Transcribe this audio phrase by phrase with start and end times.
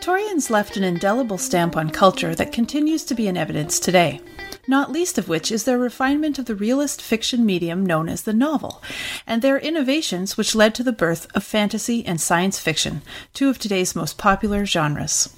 [0.00, 4.22] Victorians left an indelible stamp on culture that continues to be in evidence today,
[4.66, 8.32] not least of which is their refinement of the realist fiction medium known as the
[8.32, 8.82] novel,
[9.26, 13.02] and their innovations which led to the birth of fantasy and science fiction,
[13.34, 15.36] two of today's most popular genres.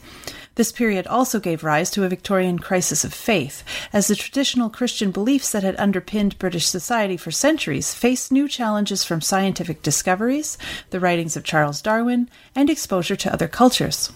[0.54, 5.10] This period also gave rise to a Victorian crisis of faith, as the traditional Christian
[5.10, 10.56] beliefs that had underpinned British society for centuries faced new challenges from scientific discoveries,
[10.90, 14.12] the writings of Charles Darwin, and exposure to other cultures.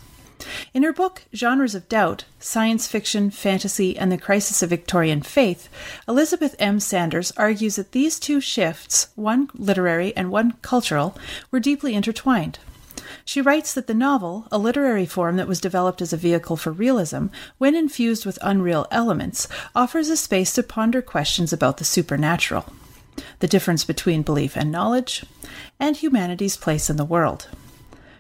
[0.75, 5.69] In her book, Genres of Doubt Science Fiction, Fantasy, and the Crisis of Victorian Faith,
[6.09, 6.81] Elizabeth M.
[6.81, 11.17] Sanders argues that these two shifts, one literary and one cultural,
[11.51, 12.59] were deeply intertwined.
[13.25, 16.71] She writes that the novel, a literary form that was developed as a vehicle for
[16.71, 17.27] realism,
[17.59, 22.73] when infused with unreal elements, offers a space to ponder questions about the supernatural,
[23.41, 25.25] the difference between belief and knowledge,
[25.81, 27.49] and humanity's place in the world.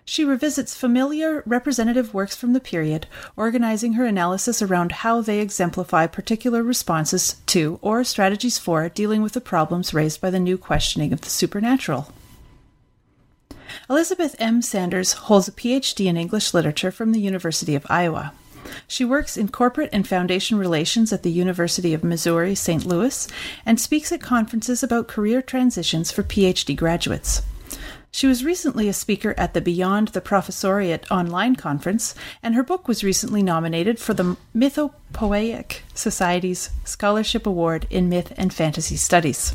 [0.09, 6.07] She revisits familiar representative works from the period, organizing her analysis around how they exemplify
[6.07, 11.13] particular responses to or strategies for dealing with the problems raised by the new questioning
[11.13, 12.13] of the supernatural.
[13.91, 14.63] Elizabeth M.
[14.63, 18.33] Sanders holds a PhD in English literature from the University of Iowa.
[18.87, 22.87] She works in corporate and foundation relations at the University of Missouri St.
[22.87, 23.27] Louis
[23.67, 27.43] and speaks at conferences about career transitions for PhD graduates.
[28.17, 32.89] She was recently a speaker at the Beyond the Professoriate online conference, and her book
[32.89, 39.55] was recently nominated for the Mythopoeic Society's Scholarship Award in Myth and Fantasy Studies.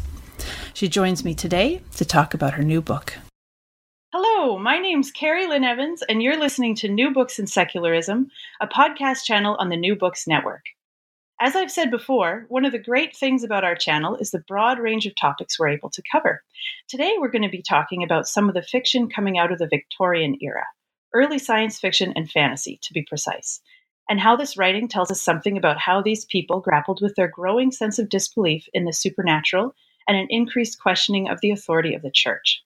[0.75, 3.16] She joins me today to talk about her new book.
[4.13, 8.30] Hello, my name's Carrie Lynn Evans, and you're listening to New Books in Secularism,
[8.62, 10.66] a podcast channel on the New Books Network.
[11.44, 14.78] As I've said before, one of the great things about our channel is the broad
[14.78, 16.44] range of topics we're able to cover.
[16.88, 19.68] Today, we're going to be talking about some of the fiction coming out of the
[19.68, 20.66] Victorian era,
[21.16, 23.59] early science fiction and fantasy, to be precise,
[24.07, 27.72] and how this writing tells us something about how these people grappled with their growing
[27.72, 29.74] sense of disbelief in the supernatural
[30.07, 32.62] and an increased questioning of the authority of the church.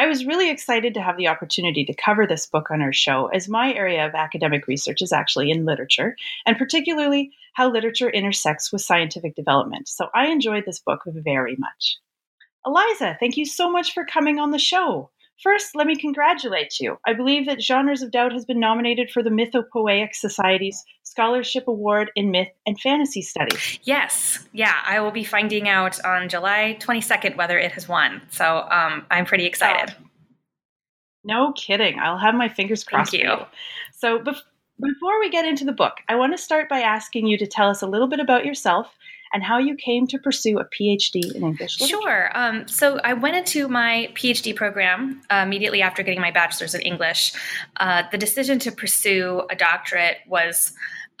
[0.00, 3.26] I was really excited to have the opportunity to cover this book on our show,
[3.26, 6.16] as my area of academic research is actually in literature,
[6.46, 9.88] and particularly how literature intersects with scientific development.
[9.88, 11.98] So I enjoyed this book very much.
[12.64, 15.10] Eliza, thank you so much for coming on the show.
[15.42, 16.98] First, let me congratulate you.
[17.06, 22.10] I believe that Genres of Doubt has been nominated for the Mythopoeic Society's Scholarship Award
[22.14, 23.78] in Myth and Fantasy Studies.
[23.84, 28.20] Yes, yeah, I will be finding out on July 22nd whether it has won.
[28.30, 29.94] So um, I'm pretty excited.
[29.98, 30.04] Oh,
[31.24, 31.98] no kidding.
[31.98, 33.30] I'll have my fingers crossed Thank you.
[33.30, 33.36] you.
[33.96, 34.42] So bef-
[34.80, 37.68] before we get into the book, I want to start by asking you to tell
[37.68, 38.94] us a little bit about yourself
[39.32, 42.02] and how you came to pursue a PhD in English literature.
[42.02, 42.30] Sure.
[42.36, 46.80] Um, so I went into my PhD program uh, immediately after getting my bachelor's in
[46.82, 47.32] English.
[47.78, 50.72] Uh, the decision to pursue a doctorate was.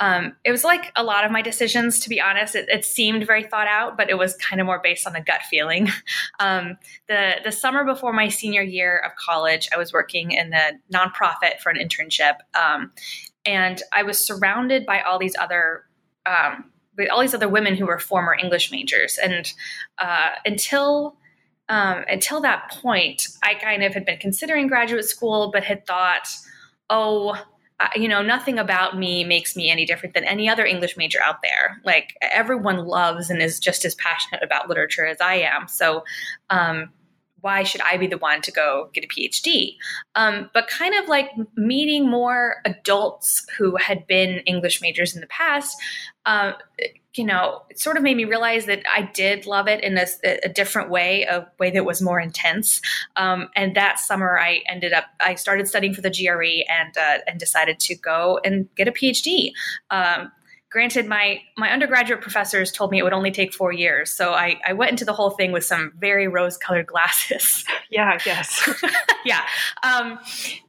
[0.02, 2.54] Um, it was like a lot of my decisions, to be honest.
[2.54, 5.22] It, it, seemed very thought out, but it was kind of more based on a
[5.22, 5.90] gut feeling.
[6.40, 10.70] Um, the the summer before my senior year of college, I was working in a
[10.90, 12.92] nonprofit for an internship, um,
[13.44, 15.84] and I was surrounded by all these other
[16.24, 16.70] um,
[17.08, 19.18] all these other women who were former English majors.
[19.18, 19.52] And
[19.98, 21.16] uh, until
[21.68, 26.28] um, until that point, I kind of had been considering graduate school, but had thought,
[26.90, 27.36] oh,
[27.78, 31.22] uh, you know, nothing about me makes me any different than any other English major
[31.22, 31.80] out there.
[31.84, 35.68] Like everyone loves and is just as passionate about literature as I am.
[35.68, 36.04] So,
[36.50, 36.90] um,
[37.40, 39.76] why should I be the one to go get a PhD?
[40.14, 45.26] Um, but kind of like meeting more adults who had been English majors in the
[45.26, 45.76] past,
[46.26, 46.52] uh,
[47.14, 50.06] you know, it sort of made me realize that I did love it in a,
[50.44, 52.80] a different way, a way that was more intense.
[53.16, 57.18] Um, and that summer, I ended up, I started studying for the GRE and uh,
[57.26, 59.52] and decided to go and get a PhD.
[59.90, 60.30] Um,
[60.70, 64.58] granted my my undergraduate professors told me it would only take four years so i,
[64.66, 67.64] I went into the whole thing with some very rose colored glasses.
[67.90, 68.70] Yeah i guess
[69.24, 69.44] yeah
[69.82, 70.20] um,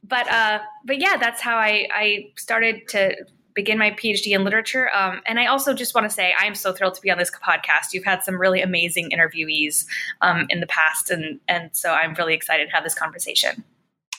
[0.02, 3.14] but uh, but yeah that's how i i started to
[3.54, 6.56] begin my phd in literature um, and i also just want to say i am
[6.56, 7.92] so thrilled to be on this podcast.
[7.92, 9.86] You've had some really amazing interviewees
[10.20, 13.62] um, in the past and and so i'm really excited to have this conversation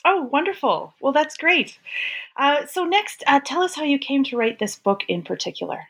[0.04, 0.94] Oh, wonderful.
[1.00, 1.78] Well, that's great.
[2.36, 5.88] Uh, so, next, uh, tell us how you came to write this book in particular.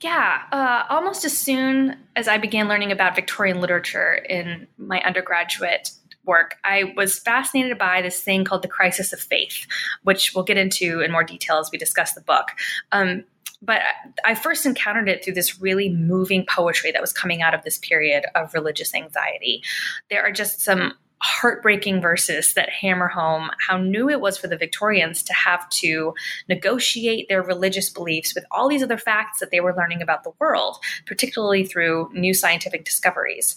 [0.00, 5.90] Yeah, uh, almost as soon as I began learning about Victorian literature in my undergraduate
[6.24, 9.66] work, I was fascinated by this thing called the crisis of faith,
[10.04, 12.48] which we'll get into in more detail as we discuss the book.
[12.92, 13.24] Um,
[13.60, 13.80] but
[14.24, 17.78] I first encountered it through this really moving poetry that was coming out of this
[17.78, 19.62] period of religious anxiety.
[20.10, 24.56] There are just some heartbreaking verses that hammer home how new it was for the
[24.56, 26.14] Victorians to have to
[26.48, 30.32] negotiate their religious beliefs with all these other facts that they were learning about the
[30.38, 30.76] world,
[31.06, 33.56] particularly through new scientific discoveries.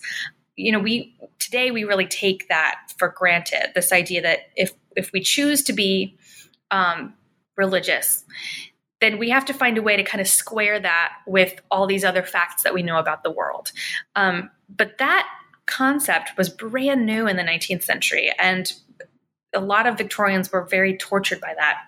[0.56, 3.72] You know, we today we really take that for granted.
[3.76, 6.18] This idea that if if we choose to be
[6.72, 7.14] um,
[7.56, 8.24] religious,
[9.02, 12.04] then we have to find a way to kind of square that with all these
[12.04, 13.72] other facts that we know about the world.
[14.16, 15.28] Um, but that
[15.72, 18.72] concept was brand new in the 19th century, and
[19.54, 21.80] a lot of Victorians were very tortured by that.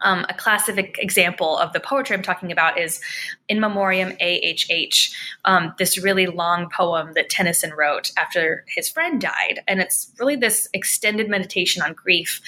[0.00, 3.00] Um, a classic example of the poetry I'm talking about is
[3.48, 5.14] In Memoriam AHH,
[5.44, 9.60] um, this really long poem that Tennyson wrote after his friend died.
[9.66, 12.42] And it's really this extended meditation on grief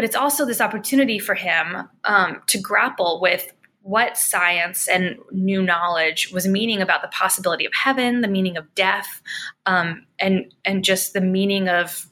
[0.00, 5.62] but it's also this opportunity for him um, to grapple with what science and new
[5.62, 9.22] knowledge was meaning about the possibility of heaven, the meaning of death,
[9.66, 12.06] um, and and just the meaning of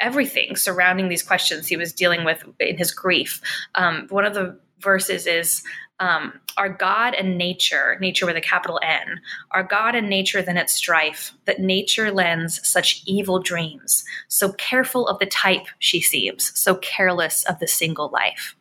[0.00, 3.40] everything surrounding these questions he was dealing with in his grief.
[3.74, 5.62] Um, one of the verses is
[5.98, 9.20] um, our God and nature, nature with a capital N,
[9.52, 15.06] our God and nature then at strife, that nature lends such evil dreams, so careful
[15.08, 18.56] of the type she seems, so careless of the single life.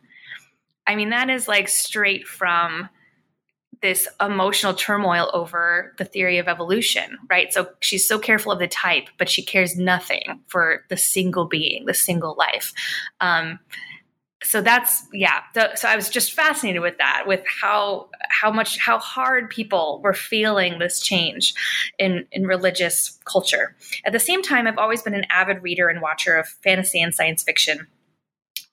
[0.88, 2.90] I mean, that is like straight from
[3.82, 7.54] this emotional turmoil over the theory of evolution, right?
[7.54, 11.86] So she's so careful of the type, but she cares nothing for the single being,
[11.86, 12.74] the single life.
[13.20, 13.60] Um,
[14.44, 15.42] so that's yeah
[15.76, 20.14] so i was just fascinated with that with how how much how hard people were
[20.14, 21.56] feeling this change
[21.98, 26.02] in in religious culture at the same time i've always been an avid reader and
[26.02, 27.88] watcher of fantasy and science fiction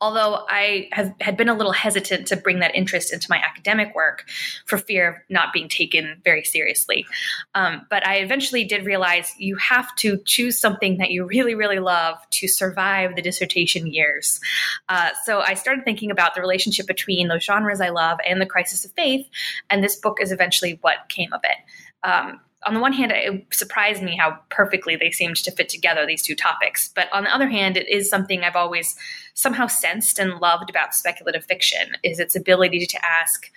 [0.02, 3.94] although I have had been a little hesitant to bring that interest into my academic
[3.94, 4.28] work
[4.66, 7.06] for fear of not being taken very seriously.
[7.54, 11.78] Um, but I eventually did realize you have to choose something that you really, really
[11.78, 14.40] love to survive the dissertation years.
[14.88, 18.46] Uh, so I started thinking about the relationship between those genres I love and the
[18.46, 19.28] crisis of faith,
[19.70, 22.06] and this book is eventually what came of it.
[22.06, 26.06] Um, on the one hand, it surprised me how perfectly they seemed to fit together,
[26.06, 26.90] these two topics.
[26.94, 28.94] But on the other hand, it is something I've always
[29.34, 33.50] somehow sensed and loved about speculative fiction is its ability to ask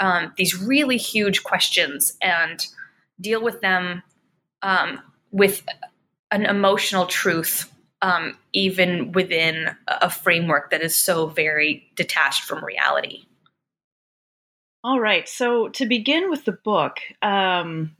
[0.00, 2.66] um, these really huge questions and
[3.20, 4.02] deal with them
[4.62, 5.00] um,
[5.30, 5.62] with
[6.30, 7.70] an emotional truth,
[8.02, 13.24] um, even within a framework that is so very detached from reality.
[14.82, 15.28] All right.
[15.28, 17.94] So to begin with the book, um,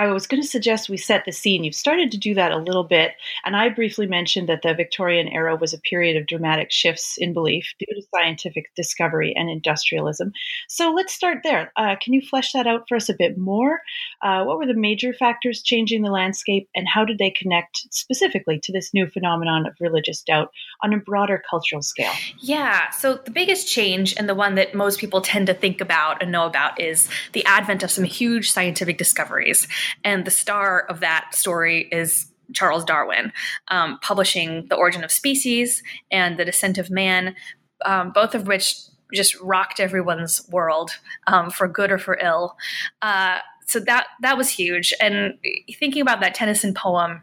[0.00, 1.62] I was going to suggest we set the scene.
[1.62, 3.12] You've started to do that a little bit,
[3.44, 7.34] and I briefly mentioned that the Victorian era was a period of dramatic shifts in
[7.34, 10.32] belief due to scientific discovery and industrialism.
[10.68, 11.70] So let's start there.
[11.76, 13.82] Uh, can you flesh that out for us a bit more?
[14.22, 18.58] Uh, what were the major factors changing the landscape, and how did they connect specifically
[18.60, 20.50] to this new phenomenon of religious doubt
[20.82, 22.12] on a broader cultural scale?
[22.38, 26.22] Yeah, so the biggest change, and the one that most people tend to think about
[26.22, 29.68] and know about, is the advent of some huge scientific discoveries.
[30.04, 33.32] And the star of that story is Charles Darwin,
[33.68, 37.36] um, publishing The Origin of Species and The Descent of Man,
[37.84, 38.76] um, both of which
[39.12, 40.90] just rocked everyone's world
[41.26, 42.56] um, for good or for ill.
[43.02, 44.92] Uh, so that that was huge.
[45.00, 45.34] And
[45.78, 47.22] thinking about that Tennyson poem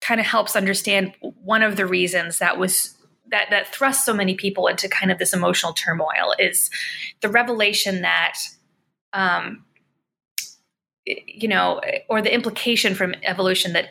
[0.00, 2.94] kind of helps understand one of the reasons that was
[3.30, 6.70] that that thrust so many people into kind of this emotional turmoil is
[7.20, 8.38] the revelation that
[9.12, 9.64] um,
[11.26, 13.90] you know, or the implication from evolution that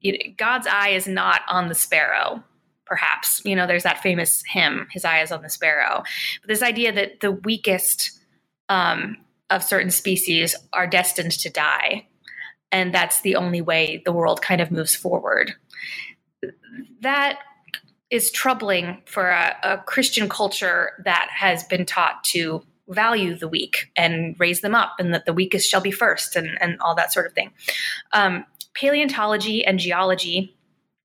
[0.00, 2.42] you know, God's eye is not on the sparrow.
[2.84, 6.02] Perhaps you know, there's that famous hymn, "His eye is on the sparrow."
[6.40, 8.18] But this idea that the weakest
[8.68, 9.16] um,
[9.50, 12.06] of certain species are destined to die,
[12.70, 15.54] and that's the only way the world kind of moves forward.
[17.00, 17.38] That
[18.10, 23.90] is troubling for a, a Christian culture that has been taught to value the weak
[23.96, 27.12] and raise them up and that the weakest shall be first and, and all that
[27.12, 27.52] sort of thing.
[28.12, 30.56] Um, paleontology and geology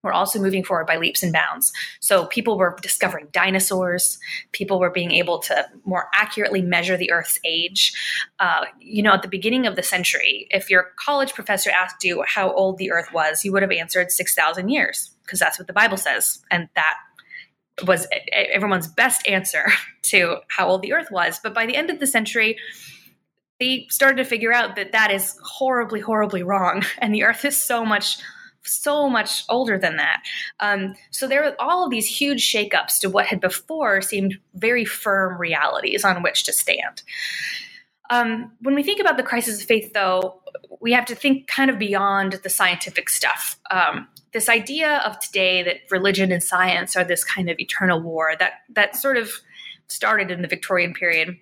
[0.04, 1.74] were also moving forward by leaps and bounds.
[2.00, 4.20] So people were discovering dinosaurs.
[4.52, 7.94] People were being able to more accurately measure the Earth's age.
[8.40, 12.24] Uh, you know, at the beginning of the century, if your college professor asked you
[12.28, 15.12] how old the Earth was, you would have answered 6,000 years.
[15.24, 16.42] because that's what the Bible says.
[16.50, 16.96] And that
[17.86, 19.72] was everyone's best answer
[20.04, 21.40] to how old the earth was.
[21.42, 22.58] But by the end of the century,
[23.60, 26.84] they started to figure out that that is horribly, horribly wrong.
[27.00, 28.18] And the earth is so much,
[28.64, 30.24] so much older than that.
[30.60, 34.86] Um, so there were all of these huge shakeups to what had before seemed very
[34.86, 37.04] firm realities on which to stand.
[38.10, 40.42] Um, when we think about the crisis of faith, though,
[40.80, 43.60] we have to think kind of beyond the scientific stuff.
[43.70, 48.34] Um, this idea of today that religion and science are this kind of eternal war
[48.40, 49.32] that that sort of
[49.88, 51.38] started in the Victorian period.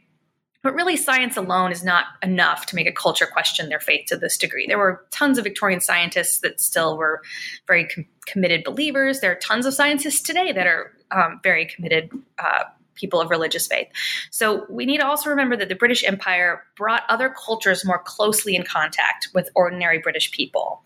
[0.61, 4.17] But really, science alone is not enough to make a culture question their faith to
[4.17, 4.65] this degree.
[4.65, 7.21] There were tons of Victorian scientists that still were
[7.67, 9.19] very com- committed believers.
[9.19, 12.63] There are tons of scientists today that are um, very committed uh,
[12.95, 13.87] people of religious faith.
[14.31, 18.55] So we need to also remember that the British Empire brought other cultures more closely
[18.55, 20.81] in contact with ordinary British people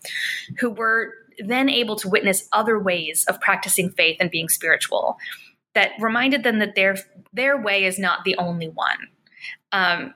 [0.58, 5.16] who were then able to witness other ways of practicing faith and being spiritual
[5.74, 6.96] that reminded them that their
[7.32, 8.98] their way is not the only one.
[9.72, 10.14] Um,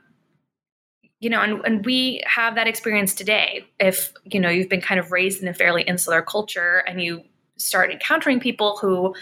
[1.21, 3.67] you know, and, and we have that experience today.
[3.79, 7.23] If you know you've been kind of raised in a fairly insular culture and you
[7.57, 9.15] start encountering people who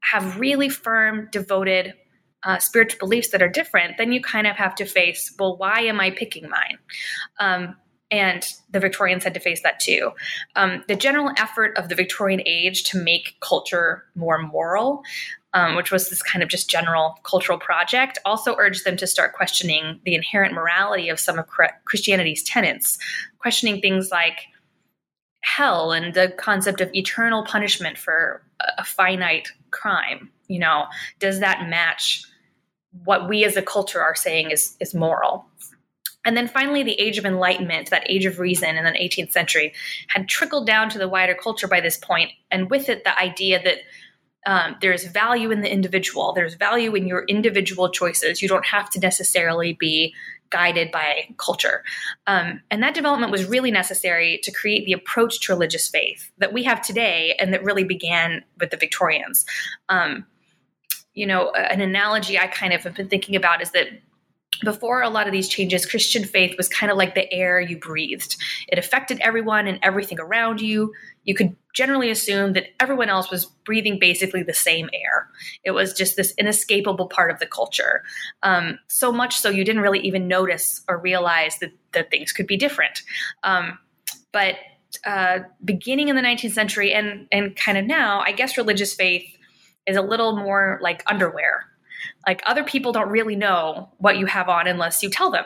[0.00, 1.94] have really firm, devoted
[2.44, 5.80] uh, spiritual beliefs that are different, then you kind of have to face, well, why
[5.80, 6.78] am I picking mine?
[7.38, 7.76] Um,
[8.12, 10.12] and the Victorians had to face that too.
[10.54, 15.02] Um, the general effort of the Victorian age to make culture more moral,
[15.54, 19.32] um, which was this kind of just general cultural project, also urged them to start
[19.32, 21.46] questioning the inherent morality of some of
[21.86, 22.98] Christianity's tenets,
[23.38, 24.46] questioning things like
[25.40, 28.42] hell and the concept of eternal punishment for
[28.78, 30.30] a finite crime.
[30.48, 30.84] You know,
[31.18, 32.22] does that match
[33.04, 35.46] what we as a culture are saying is is moral?
[36.24, 39.72] And then finally, the Age of Enlightenment, that Age of Reason in the 18th century,
[40.08, 43.62] had trickled down to the wider culture by this point, and with it, the idea
[43.62, 43.78] that
[44.44, 48.42] um, there's value in the individual, there's value in your individual choices.
[48.42, 50.14] You don't have to necessarily be
[50.50, 51.82] guided by culture.
[52.26, 56.52] Um, and that development was really necessary to create the approach to religious faith that
[56.52, 59.46] we have today and that really began with the Victorians.
[59.88, 60.26] Um,
[61.14, 63.86] you know, an analogy I kind of have been thinking about is that
[64.64, 67.76] before a lot of these changes, Christian faith was kind of like the air you
[67.76, 68.36] breathed.
[68.68, 70.92] It affected everyone and everything around you.
[71.24, 75.28] You could generally assume that everyone else was breathing basically the same air.
[75.64, 78.02] It was just this inescapable part of the culture.
[78.42, 82.46] Um, so much so you didn't really even notice or realize that, that things could
[82.46, 83.02] be different.
[83.42, 83.78] Um,
[84.32, 84.56] but
[85.06, 89.26] uh, beginning in the 19th century and, and kind of now, I guess religious faith
[89.86, 91.66] is a little more like underwear
[92.26, 95.44] like other people don't really know what you have on unless you tell them.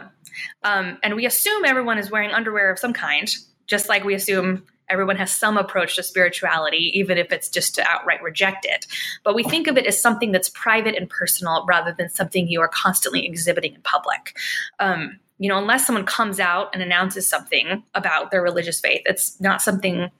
[0.62, 3.34] Um, and we assume everyone is wearing underwear of some kind,
[3.66, 7.90] just like we assume everyone has some approach to spirituality, even if it's just to
[7.90, 8.86] outright reject it.
[9.24, 12.60] But we think of it as something that's private and personal rather than something you
[12.60, 14.36] are constantly exhibiting in public.
[14.78, 19.40] Um, you know, unless someone comes out and announces something about their religious faith, it's
[19.40, 20.10] not something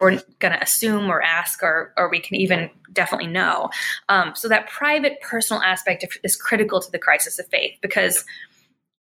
[0.00, 3.70] we're going to assume or ask or, or we can even definitely know.
[4.08, 8.24] Um, so that private personal aspect is critical to the crisis of faith because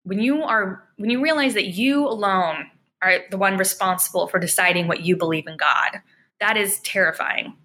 [0.03, 2.69] when you are when you realize that you alone
[3.01, 6.01] are the one responsible for deciding what you believe in God,
[6.39, 7.55] that is terrifying.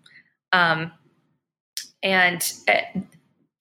[0.52, 0.92] Um,
[2.02, 3.00] and uh,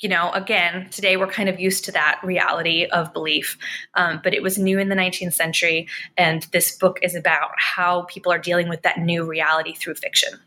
[0.02, 3.58] you know, again, today we're kind of used to that reality of belief,
[3.94, 5.88] um, but it was new in the 19th century.
[6.18, 10.40] And this book is about how people are dealing with that new reality through fiction.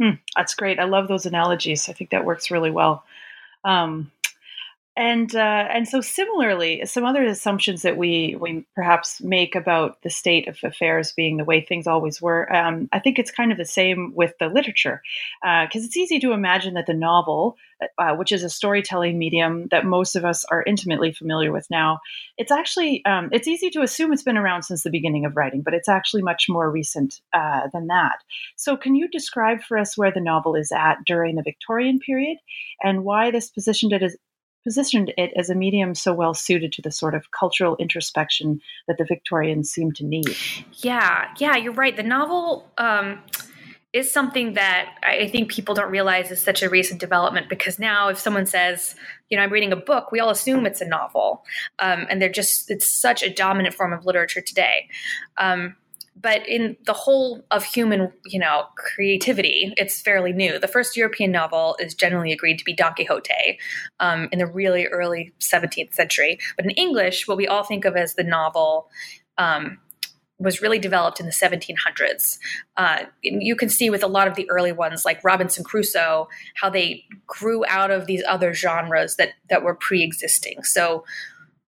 [0.00, 0.78] Hmm, that's great.
[0.78, 1.88] I love those analogies.
[1.88, 3.04] I think that works really well.
[3.64, 4.12] Um,
[4.96, 10.08] and uh, and so similarly, some other assumptions that we we perhaps make about the
[10.08, 12.50] state of affairs being the way things always were.
[12.54, 15.02] Um, I think it's kind of the same with the literature,
[15.42, 17.56] because uh, it's easy to imagine that the novel,
[17.98, 21.98] uh, which is a storytelling medium that most of us are intimately familiar with now,
[22.38, 25.60] it's actually um, it's easy to assume it's been around since the beginning of writing,
[25.60, 28.16] but it's actually much more recent uh, than that.
[28.56, 32.38] So, can you describe for us where the novel is at during the Victorian period,
[32.82, 34.16] and why this positioned it as
[34.66, 38.98] positioned it as a medium so well suited to the sort of cultural introspection that
[38.98, 40.36] the Victorians seemed to need.
[40.82, 41.96] Yeah, yeah, you're right.
[41.96, 43.22] The novel um,
[43.92, 48.08] is something that I think people don't realize is such a recent development because now
[48.08, 48.96] if someone says,
[49.30, 51.44] you know, I'm reading a book, we all assume it's a novel.
[51.78, 54.88] Um, and they're just, it's such a dominant form of literature today.
[55.38, 55.76] Um,
[56.20, 60.58] but in the whole of human, you know, creativity, it's fairly new.
[60.58, 63.58] The first European novel is generally agreed to be Don Quixote
[64.00, 66.38] um, in the really early 17th century.
[66.56, 68.88] But in English, what we all think of as the novel
[69.36, 69.78] um,
[70.38, 72.38] was really developed in the 1700s.
[72.76, 76.68] Uh, you can see with a lot of the early ones, like Robinson Crusoe, how
[76.68, 80.62] they grew out of these other genres that that were pre-existing.
[80.62, 81.04] So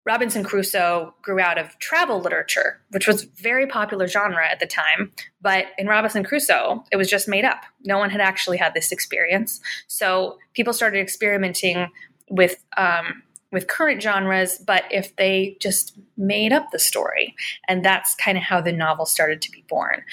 [0.08, 5.12] Robinson Crusoe grew out of travel literature, which was very popular genre at the time.
[5.42, 7.64] But in Robinson Crusoe, it was just made up.
[7.84, 9.60] No one had actually had this experience.
[9.86, 11.88] So people started experimenting
[12.30, 13.22] with um,
[13.52, 17.34] with current genres, but if they just made up the story.
[17.66, 20.04] And that's kind of how the novel started to be born.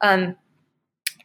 [0.00, 0.36] Um,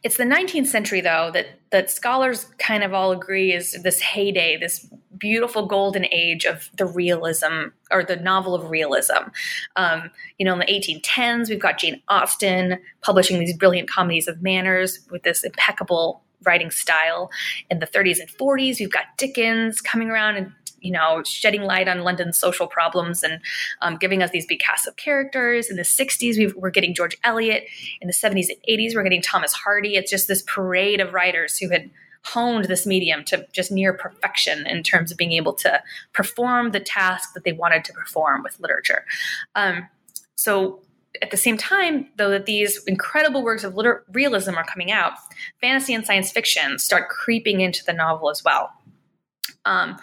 [0.02, 4.56] it's the 19th century, though, that, that scholars kind of all agree is this heyday,
[4.56, 4.86] this
[5.18, 9.30] beautiful golden age of the realism or the novel of realism.
[9.76, 14.42] Um, you know, in the 1810s, we've got Jane Austen publishing these brilliant comedies of
[14.42, 17.30] manners with this impeccable writing style.
[17.70, 21.88] In the 30s and 40s, we've got Dickens coming around and you know, shedding light
[21.88, 23.40] on London's social problems and
[23.82, 25.70] um, giving us these big casts of characters.
[25.70, 27.64] In the 60s, we we're getting George Eliot.
[28.00, 29.96] In the 70s and 80s, we're getting Thomas Hardy.
[29.96, 31.90] It's just this parade of writers who had
[32.24, 35.82] honed this medium to just near perfection in terms of being able to
[36.12, 39.04] perform the task that they wanted to perform with literature.
[39.54, 39.88] Um,
[40.34, 40.82] so
[41.22, 45.14] at the same time, though, that these incredible works of liter- realism are coming out,
[45.60, 48.70] fantasy and science fiction start creeping into the novel as well.
[49.64, 49.96] Um,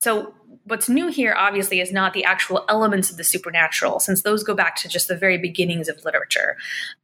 [0.00, 4.44] so, what's new here, obviously, is not the actual elements of the supernatural, since those
[4.44, 6.56] go back to just the very beginnings of literature.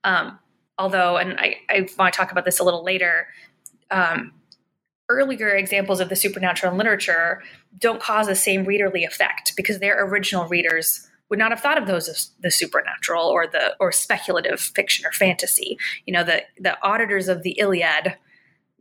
[0.04, 0.38] Um,
[0.78, 3.26] although, and I, I, want to talk about this a little later,
[3.90, 4.32] um,
[5.08, 7.42] earlier examples of the supernatural in literature
[7.78, 11.86] don't cause the same readerly effect because their original readers would not have thought of
[11.86, 15.78] those as the supernatural or the or speculative fiction or fantasy.
[16.06, 18.16] You know, the the auditors of the Iliad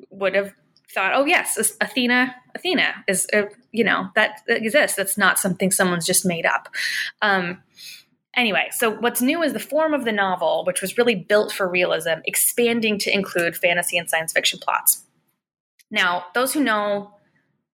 [0.10, 0.54] would have
[0.94, 4.96] thought, oh yes, Athena, Athena is, uh, you know, that, that, exists.
[4.96, 6.70] That's not something someone's just made up.
[7.22, 7.62] Um,
[8.36, 11.68] anyway, so what's new is the form of the novel, which was really built for
[11.68, 15.04] realism, expanding to include fantasy and science fiction plots.
[15.90, 17.14] Now, those who know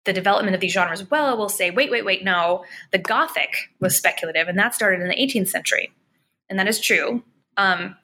[0.05, 3.95] the development of these genres well will say, wait, wait, wait, no, the Gothic was
[3.95, 5.91] speculative, and that started in the 18th century.
[6.49, 7.23] And that is true.
[7.57, 7.95] Um,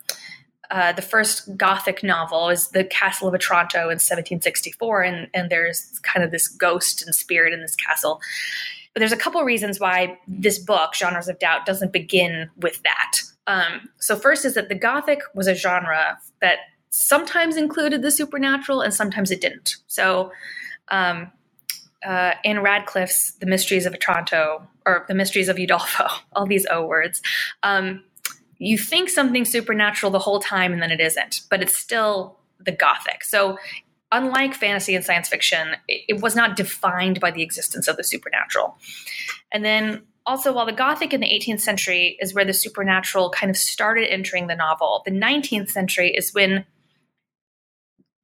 [0.73, 5.99] uh, the first Gothic novel is The Castle of Otranto in 1764, and, and there's
[6.01, 8.19] kind of this ghost and spirit in this castle.
[8.91, 13.19] But there's a couple reasons why this book, Genres of Doubt, doesn't begin with that.
[13.45, 16.57] Um, so, first is that the Gothic was a genre that
[16.89, 19.77] sometimes included the supernatural and sometimes it didn't.
[19.85, 20.31] So,
[20.87, 21.31] um,
[22.03, 27.21] uh, Radcliffe's The Mysteries of Otranto, or The Mysteries of Udolpho, all these O words,
[27.61, 28.03] um,
[28.63, 32.71] you think something supernatural the whole time and then it isn't, but it's still the
[32.71, 33.23] Gothic.
[33.23, 33.57] So,
[34.11, 38.77] unlike fantasy and science fiction, it, was not defined by the existence of the supernatural.
[39.51, 43.49] And then also, while the Gothic in the 18th century is where the supernatural kind
[43.49, 46.65] of started entering the novel, the 19th century is when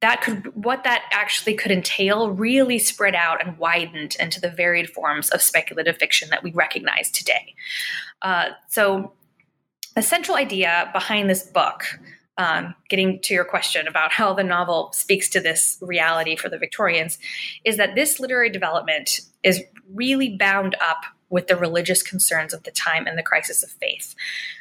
[0.00, 4.88] that could what that actually could entail really spread out and widened into the varied
[4.88, 7.54] forms of speculative fiction that we recognize today.
[8.22, 9.12] Uh, so
[9.94, 11.84] the central idea behind this book,
[12.38, 16.58] um, getting to your question about how the novel speaks to this reality for the
[16.58, 17.18] Victorians,
[17.64, 22.70] is that this literary development is really bound up with the religious concerns of the
[22.70, 24.14] time and the crisis of faith.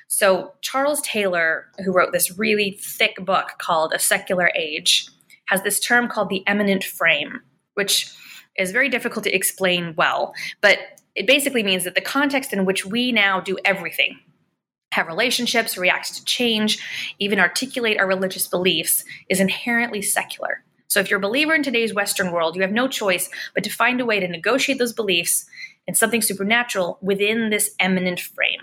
[0.08, 5.08] So, Charles Taylor, who wrote this really thick book called A Secular Age,
[5.46, 7.42] has this term called the immanent frame,
[7.74, 8.12] which
[8.58, 10.80] is very difficult to explain well, but
[11.16, 14.20] it basically means that the context in which we now do everything
[14.92, 16.80] have relationships, react to change,
[17.20, 20.64] even articulate our religious beliefs is inherently secular.
[20.88, 23.70] So if you're a believer in today's Western world, you have no choice but to
[23.70, 25.46] find a way to negotiate those beliefs
[25.88, 28.62] in something supernatural within this immanent frame.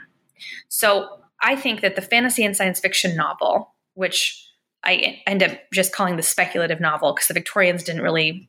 [0.69, 1.09] So
[1.41, 4.45] I think that the fantasy and science fiction novel, which
[4.83, 8.49] I end up just calling the speculative novel because the Victorians didn't really,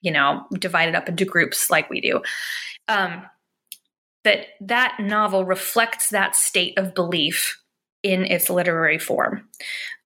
[0.00, 2.22] you know, divide it up into groups like we do.
[2.88, 3.22] Um,
[4.24, 7.60] that that novel reflects that state of belief
[8.02, 9.48] in its literary form.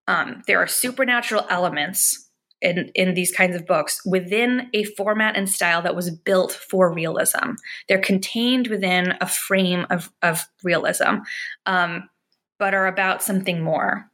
[0.07, 2.29] Um, there are supernatural elements
[2.61, 6.93] in, in these kinds of books within a format and style that was built for
[6.93, 7.53] realism.
[7.89, 11.19] They're contained within a frame of, of realism,
[11.67, 12.09] um,
[12.59, 14.11] but are about something more.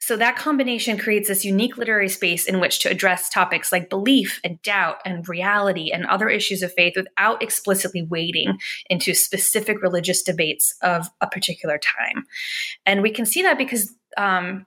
[0.00, 4.40] So that combination creates this unique literary space in which to address topics like belief
[4.42, 8.58] and doubt and reality and other issues of faith without explicitly wading
[8.88, 12.24] into specific religious debates of a particular time.
[12.86, 14.66] And we can see that because um,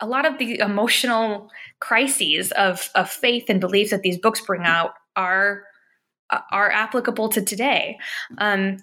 [0.00, 4.62] a lot of the emotional crises of, of faith and belief that these books bring
[4.64, 5.64] out are
[6.52, 7.98] are applicable to today.
[8.36, 8.76] Um,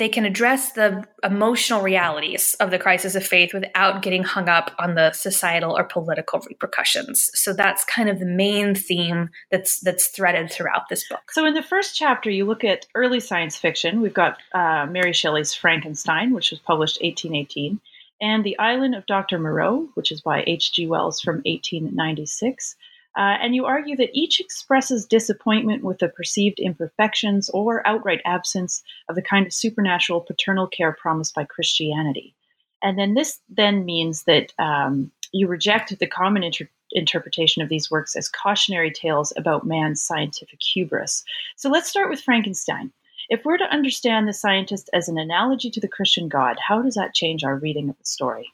[0.00, 4.74] they can address the emotional realities of the crisis of faith without getting hung up
[4.78, 7.30] on the societal or political repercussions.
[7.34, 11.30] So that's kind of the main theme that's that's threaded throughout this book.
[11.30, 14.00] So in the first chapter, you look at early science fiction.
[14.00, 17.78] We've got uh, Mary Shelley's Frankenstein, which was published 1818,
[18.22, 19.38] and The Island of Dr.
[19.38, 20.86] Moreau, which is by H.G.
[20.86, 22.74] Wells from 1896.
[23.16, 28.82] Uh, and you argue that each expresses disappointment with the perceived imperfections or outright absence
[29.08, 32.34] of the kind of supernatural paternal care promised by Christianity.
[32.82, 37.90] And then this then means that um, you reject the common inter- interpretation of these
[37.90, 41.24] works as cautionary tales about man's scientific hubris.
[41.56, 42.92] So let's start with Frankenstein.
[43.28, 46.94] If we're to understand the scientist as an analogy to the Christian God, how does
[46.94, 48.50] that change our reading of the story?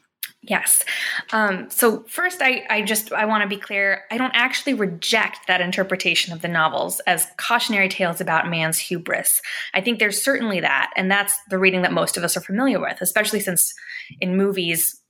[0.48, 0.84] Yes.
[1.32, 4.04] Um, so first, I, I just I want to be clear.
[4.12, 9.42] I don't actually reject that interpretation of the novels as cautionary tales about man's hubris.
[9.74, 12.80] I think there's certainly that, and that's the reading that most of us are familiar
[12.80, 13.74] with, especially since
[14.20, 15.00] in movies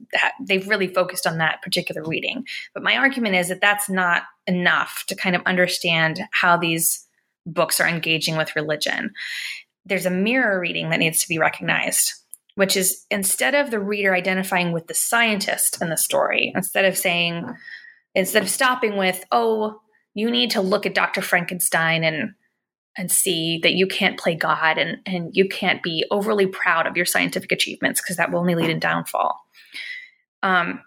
[0.40, 2.46] they've really focused on that particular reading.
[2.72, 7.06] But my argument is that that's not enough to kind of understand how these
[7.44, 9.12] books are engaging with religion.
[9.84, 12.14] There's a mirror reading that needs to be recognized
[12.56, 16.98] which is instead of the reader identifying with the scientist in the story, instead of
[16.98, 17.46] saying,
[18.14, 19.80] instead of stopping with, oh,
[20.14, 21.22] you need to look at Dr.
[21.22, 22.34] Frankenstein and
[22.98, 26.96] and see that you can't play God and, and you can't be overly proud of
[26.96, 29.38] your scientific achievements because that will only lead in downfall.
[30.42, 30.80] Um,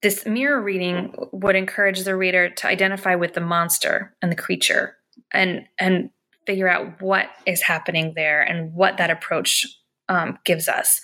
[0.00, 4.96] this mirror reading would encourage the reader to identify with the monster and the creature
[5.32, 6.10] and and
[6.46, 9.66] figure out what is happening there and what that approach
[10.08, 11.00] um, gives us.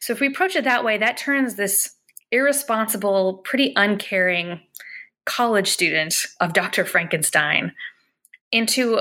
[0.00, 1.94] So if we approach it that way, that turns this
[2.30, 4.60] irresponsible, pretty uncaring
[5.24, 6.84] college student of Dr.
[6.84, 7.72] Frankenstein
[8.52, 8.98] into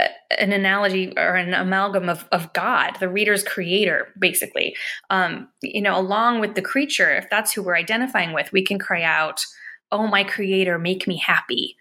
[0.00, 0.08] a,
[0.38, 4.74] an analogy or an amalgam of, of God, the reader's creator, basically.
[5.10, 8.78] Um, you know, along with the creature, if that's who we're identifying with, we can
[8.78, 9.44] cry out,
[9.90, 11.76] Oh, my creator, make me happy.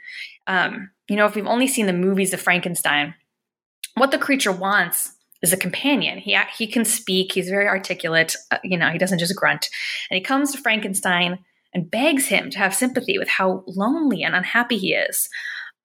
[0.45, 3.15] Um, you know, if we've only seen the movies of Frankenstein,
[3.95, 6.17] what the creature wants is a companion.
[6.17, 7.33] He he can speak.
[7.33, 8.35] He's very articulate.
[8.51, 9.69] Uh, you know, he doesn't just grunt.
[10.09, 11.39] And he comes to Frankenstein
[11.73, 15.29] and begs him to have sympathy with how lonely and unhappy he is.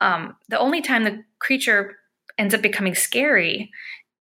[0.01, 1.97] Um, the only time the creature
[2.39, 3.71] ends up becoming scary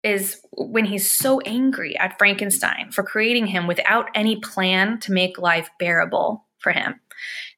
[0.04, 5.38] is when he's so angry at Frankenstein for creating him without any plan to make
[5.38, 7.00] life bearable for him.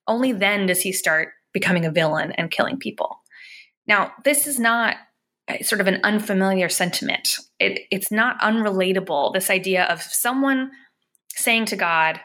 [0.08, 3.20] Only then does he start becoming a villain and killing people.
[3.88, 4.96] Now, this is not
[5.64, 7.38] sort of an unfamiliar sentiment.
[7.60, 10.72] It, it's not unrelatable, this idea of someone
[11.36, 12.20] saying to God,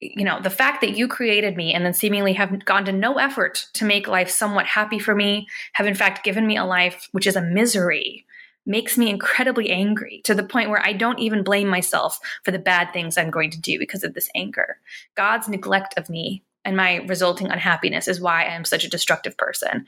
[0.00, 3.14] you know, the fact that you created me and then seemingly have gone to no
[3.14, 7.08] effort to make life somewhat happy for me, have in fact given me a life
[7.12, 8.26] which is a misery,
[8.66, 12.58] makes me incredibly angry to the point where I don't even blame myself for the
[12.58, 14.78] bad things I'm going to do because of this anger.
[15.14, 19.36] God's neglect of me and my resulting unhappiness is why I am such a destructive
[19.36, 19.86] person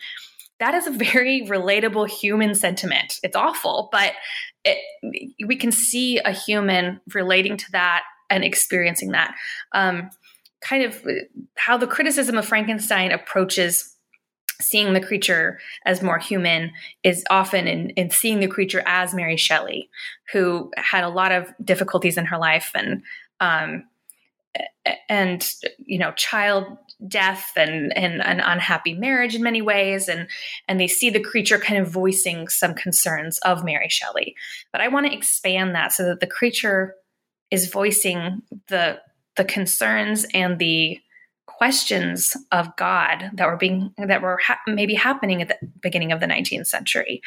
[0.60, 3.18] that is a very relatable human sentiment.
[3.22, 4.12] It's awful, but
[4.64, 4.78] it,
[5.46, 9.34] we can see a human relating to that and experiencing that.
[9.72, 10.10] Um,
[10.60, 11.02] kind of
[11.56, 13.94] how the criticism of Frankenstein approaches
[14.60, 16.72] seeing the creature as more human
[17.04, 19.88] is often in, in seeing the creature as Mary Shelley,
[20.32, 23.02] who had a lot of difficulties in her life and
[23.40, 23.84] um,
[25.08, 26.64] and you know child
[27.06, 30.08] death and, and an unhappy marriage in many ways.
[30.08, 30.28] And
[30.66, 34.34] and they see the creature kind of voicing some concerns of mary shelley.
[34.72, 36.94] But i want to expand that so that the creature
[37.50, 39.00] is voicing the
[39.36, 40.98] the concerns and the
[41.46, 46.20] questions of god that were being that were ha- maybe happening at the beginning of
[46.20, 47.22] the 19th century.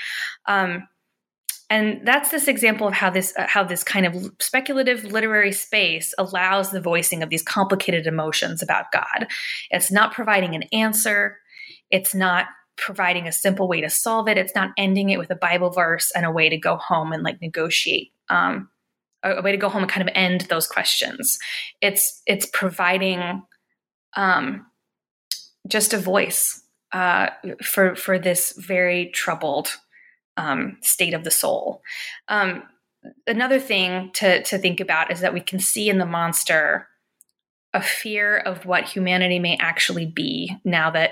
[0.48, 0.88] Um,
[1.72, 6.14] and that's this example of how this uh, how this kind of speculative literary space
[6.18, 9.28] allows the voicing of these complicated emotions about god.
[9.72, 11.38] It's not providing an answer.
[11.90, 14.38] It's not providing a simple way to solve it.
[14.38, 17.24] It's not ending it with a bible verse and a way to go home and
[17.24, 18.70] like negotiate um,
[19.24, 21.40] a, way to go home and kind of end those questions.
[21.80, 23.44] It's it's providing
[24.18, 24.66] um,
[25.70, 27.30] just a voice uh,
[27.64, 29.78] for for this very troubled
[30.38, 31.82] um, state of the soul.
[32.28, 32.64] Um,
[33.28, 36.88] another thing to, to think about is that we can see in the monster
[37.74, 41.12] a fear of what humanity may actually be now that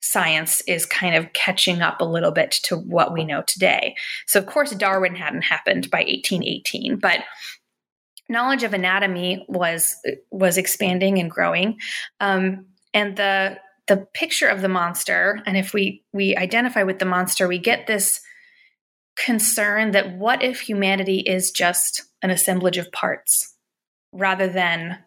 [0.00, 3.96] science is kind of catching up a little bit to what we know today.
[4.26, 7.20] So, of course, Darwin hadn't happened by 1818, but
[8.28, 9.96] knowledge of anatomy was
[10.30, 11.78] was expanding and growing,
[12.20, 15.40] um, and the the picture of the monster.
[15.46, 18.20] And if we we identify with the monster, we get this
[19.16, 23.54] concern that what if humanity is just an assemblage of parts
[24.12, 24.98] rather than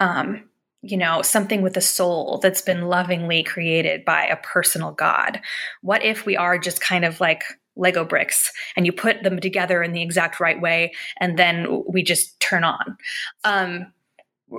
[0.00, 0.48] um,
[0.82, 5.40] you know, something with a soul that's been lovingly created by a personal God?
[5.80, 7.44] What if we are just kind of like
[7.76, 12.02] Lego bricks and you put them together in the exact right way and then we
[12.02, 12.96] just turn on?
[13.44, 13.92] Um,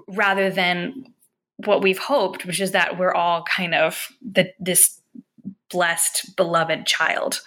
[0.08, 1.14] rather than
[1.58, 5.02] what we've hoped, which is that we're all kind of the, this
[5.74, 7.42] blessed, beloved child.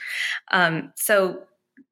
[0.52, 1.44] Um, so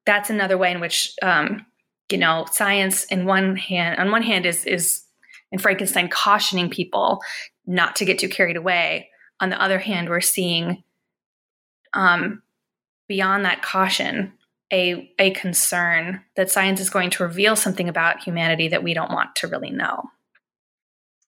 [0.05, 1.65] that's another way in which, um,
[2.11, 5.03] you know, science in one hand, on one hand is, is
[5.51, 7.21] in Frankenstein cautioning people
[7.65, 9.09] not to get too carried away.
[9.39, 10.83] On the other hand, we're seeing
[11.93, 12.43] um,
[13.07, 14.33] beyond that caution
[14.71, 19.11] a, a concern that science is going to reveal something about humanity that we don't
[19.11, 20.03] want to really know.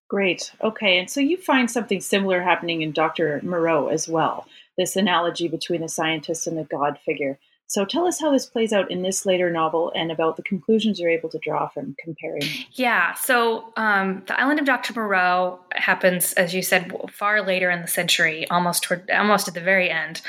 [0.10, 0.52] Great.
[0.62, 1.00] Okay.
[1.00, 3.42] And so you find something similar happening in Dr.
[3.44, 7.40] Moreau as well this analogy between the scientist and the God figure.
[7.70, 11.00] So tell us how this plays out in this later novel and about the conclusions
[11.00, 12.44] you're able to draw from comparing.
[12.72, 13.14] Yeah.
[13.16, 14.94] So um, the Island of Dr.
[14.94, 19.60] Moreau happens, as you said, far later in the century, almost toward, almost at the
[19.60, 20.22] very end,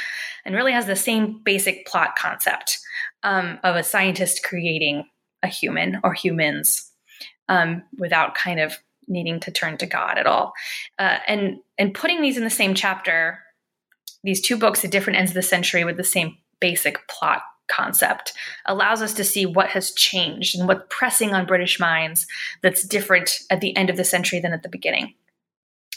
[0.45, 2.79] and really has the same basic plot concept
[3.23, 5.05] um, of a scientist creating
[5.45, 6.91] a human or humans
[7.49, 10.53] um, without kind of needing to turn to God at all,
[10.99, 13.41] uh, and and putting these in the same chapter.
[14.25, 18.33] These two books at different ends of the century with the same basic plot concept
[18.67, 22.27] allows us to see what has changed and what's pressing on British minds
[22.63, 25.15] that's different at the end of the century than at the beginning.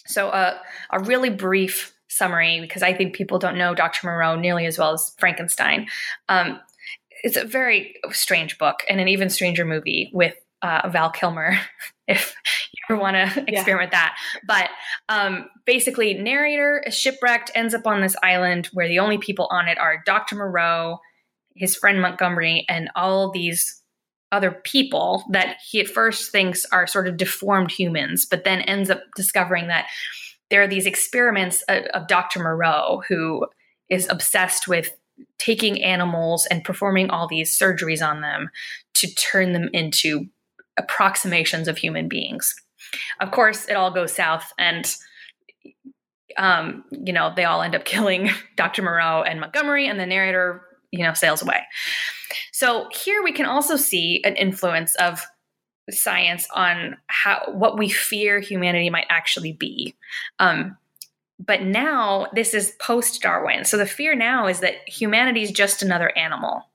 [0.06, 0.58] So, uh,
[0.92, 4.08] a really brief summary, because I think people don't know Dr.
[4.08, 5.88] Moreau nearly as well as Frankenstein.
[6.28, 6.60] Um,
[7.24, 11.58] it's a very strange book and an even stranger movie with uh, Val Kilmer,
[12.08, 12.36] if
[12.90, 14.00] ever want to experiment yeah.
[14.00, 14.18] that.
[14.48, 14.70] But
[15.10, 19.68] um, basically, narrator is shipwrecked, ends up on this island where the only people on
[19.68, 20.36] it are Dr.
[20.36, 21.00] Moreau,
[21.56, 23.82] his friend Montgomery, and all these
[24.32, 28.90] other people that he at first thinks are sort of deformed humans, but then ends
[28.90, 29.88] up discovering that
[30.50, 32.40] there are these experiments of, of Dr.
[32.40, 33.46] Moreau who
[33.90, 34.92] is obsessed with
[35.38, 38.50] taking animals and performing all these surgeries on them
[38.94, 40.26] to turn them into
[40.78, 42.56] approximations of human beings.
[43.20, 44.96] Of course, it all goes south, and
[46.38, 48.82] um, you know they all end up killing Dr.
[48.82, 51.62] Moreau and Montgomery, and the narrator, you know, sails away.
[52.52, 55.26] So here we can also see an influence of
[55.90, 59.96] science on how what we fear humanity might actually be.
[60.40, 60.78] Um,
[61.40, 65.82] but now this is post Darwin, so the fear now is that humanity is just
[65.82, 66.70] another animal.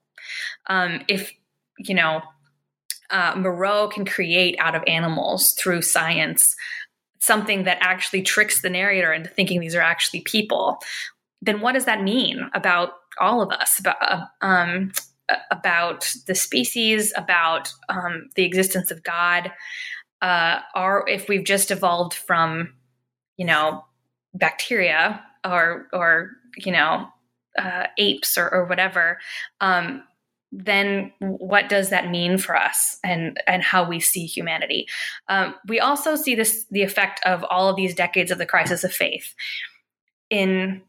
[0.66, 1.32] Um, if
[1.78, 2.22] you know
[3.10, 6.54] uh, Moreau can create out of animals through science
[7.20, 10.78] something that actually tricks the narrator into thinking these are actually people,
[11.42, 13.78] then what does that mean about all of us?
[13.78, 14.92] About uh, um,
[15.50, 19.52] about the species, about um, the existence of God,
[20.22, 22.74] uh, or if we've just evolved from,
[23.36, 23.84] you know,
[24.34, 27.08] bacteria or or you know
[27.58, 29.18] uh, apes or, or whatever.
[29.60, 30.04] Um,
[30.64, 34.86] then what does that mean for us and and how we see humanity?
[35.28, 38.82] Um, we also see this the effect of all of these decades of the crisis
[38.82, 39.34] of faith
[40.30, 40.82] in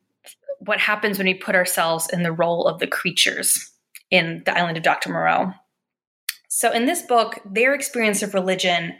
[0.59, 3.71] what happens when we put ourselves in the role of the creatures
[4.09, 5.51] in the island of dr moreau.
[6.47, 8.93] So in this book their experience of religion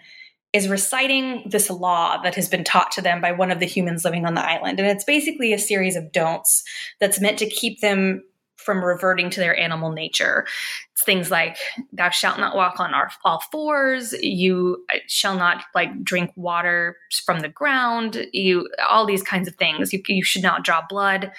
[0.53, 4.06] is reciting this law that has been taught to them by one of the humans
[4.06, 4.80] living on the island.
[4.80, 6.63] And it's basically a series of don'ts
[6.99, 8.23] that's meant to keep them
[8.58, 10.46] from reverting to their animal nature.
[10.93, 11.58] It's things like
[11.93, 12.93] thou shalt not walk on
[13.24, 19.24] all fours, you uh, shall not like drink water from the ground, you all these
[19.24, 19.93] kinds of things.
[19.93, 21.32] You, you should not draw blood.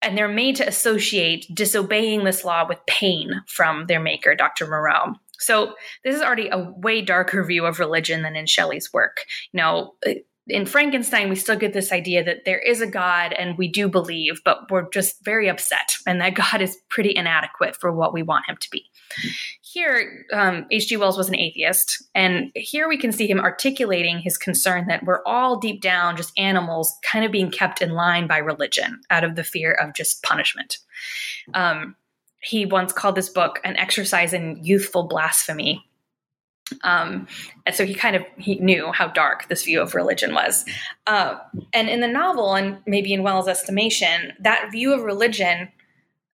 [0.00, 4.68] And they're made to associate disobeying this law with pain from their maker, Dr.
[4.68, 5.14] Moreau.
[5.40, 9.22] So this is already a way darker view of religion than in Shelley's work.
[9.52, 9.94] You know,
[10.48, 13.88] in Frankenstein, we still get this idea that there is a God and we do
[13.88, 18.22] believe, but we're just very upset and that God is pretty inadequate for what we
[18.22, 18.84] want him to be.
[19.62, 20.26] Here,
[20.70, 20.94] H.G.
[20.94, 25.04] Um, Wells was an atheist, and here we can see him articulating his concern that
[25.04, 29.24] we're all deep down just animals kind of being kept in line by religion out
[29.24, 30.78] of the fear of just punishment.
[31.54, 31.96] Um,
[32.40, 35.87] he once called this book an exercise in youthful blasphemy
[36.82, 37.26] um,
[37.66, 40.64] and so he kind of he knew how dark this view of religion was.
[41.06, 41.36] Uh,
[41.72, 45.68] and in the novel, and maybe in Wells' estimation, that view of religion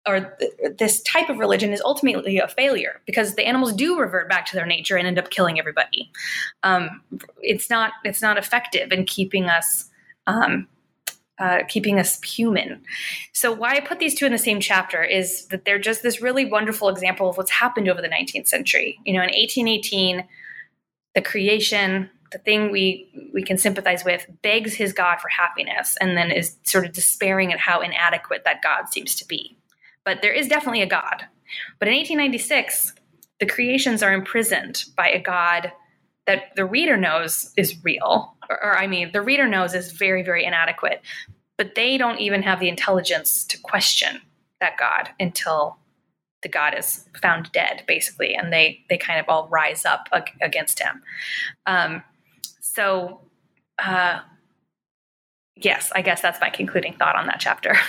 [0.06, 4.28] or th- this type of religion is ultimately a failure because the animals do revert
[4.28, 6.10] back to their nature and end up killing everybody.
[6.62, 7.02] Um,
[7.40, 9.88] it's not it's not effective in keeping us
[10.26, 10.66] um,
[11.42, 12.80] uh, keeping us human.
[13.32, 16.22] So, why I put these two in the same chapter is that they're just this
[16.22, 19.00] really wonderful example of what's happened over the 19th century.
[19.04, 20.24] You know, in 1818,
[21.16, 26.16] the creation, the thing we we can sympathize with, begs his God for happiness, and
[26.16, 29.58] then is sort of despairing at how inadequate that God seems to be.
[30.04, 31.26] But there is definitely a God.
[31.80, 32.94] But in 1896,
[33.40, 35.72] the creations are imprisoned by a God
[36.26, 40.22] that the reader knows is real, or, or, I mean, the reader knows is very,
[40.22, 41.02] very inadequate,
[41.58, 44.20] but they don't even have the intelligence to question
[44.60, 45.78] that God until
[46.42, 50.36] the God is found dead, basically, and they they kind of all rise up ag-
[50.40, 51.02] against him.
[51.66, 52.02] Um,
[52.60, 53.20] so,
[53.78, 54.20] uh,
[55.56, 57.76] yes, I guess that's my concluding thought on that chapter.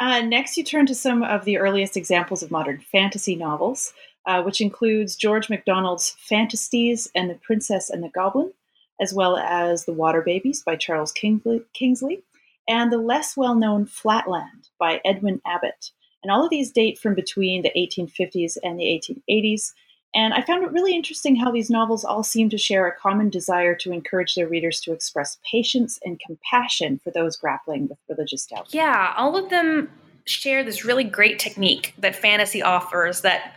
[0.00, 3.92] Uh, next, you turn to some of the earliest examples of modern fantasy novels,
[4.28, 8.52] uh, which includes George MacDonald's Phantastes and the Princess and the Goblin,
[9.00, 12.22] as well as The Water Babies by Charles Kingsley,
[12.68, 15.92] and the less well known Flatland by Edwin Abbott.
[16.22, 19.72] And all of these date from between the 1850s and the 1880s.
[20.14, 23.30] And I found it really interesting how these novels all seem to share a common
[23.30, 28.44] desire to encourage their readers to express patience and compassion for those grappling with religious
[28.44, 28.68] doubt.
[28.72, 29.90] Yeah, all of them
[30.26, 33.54] share this really great technique that fantasy offers that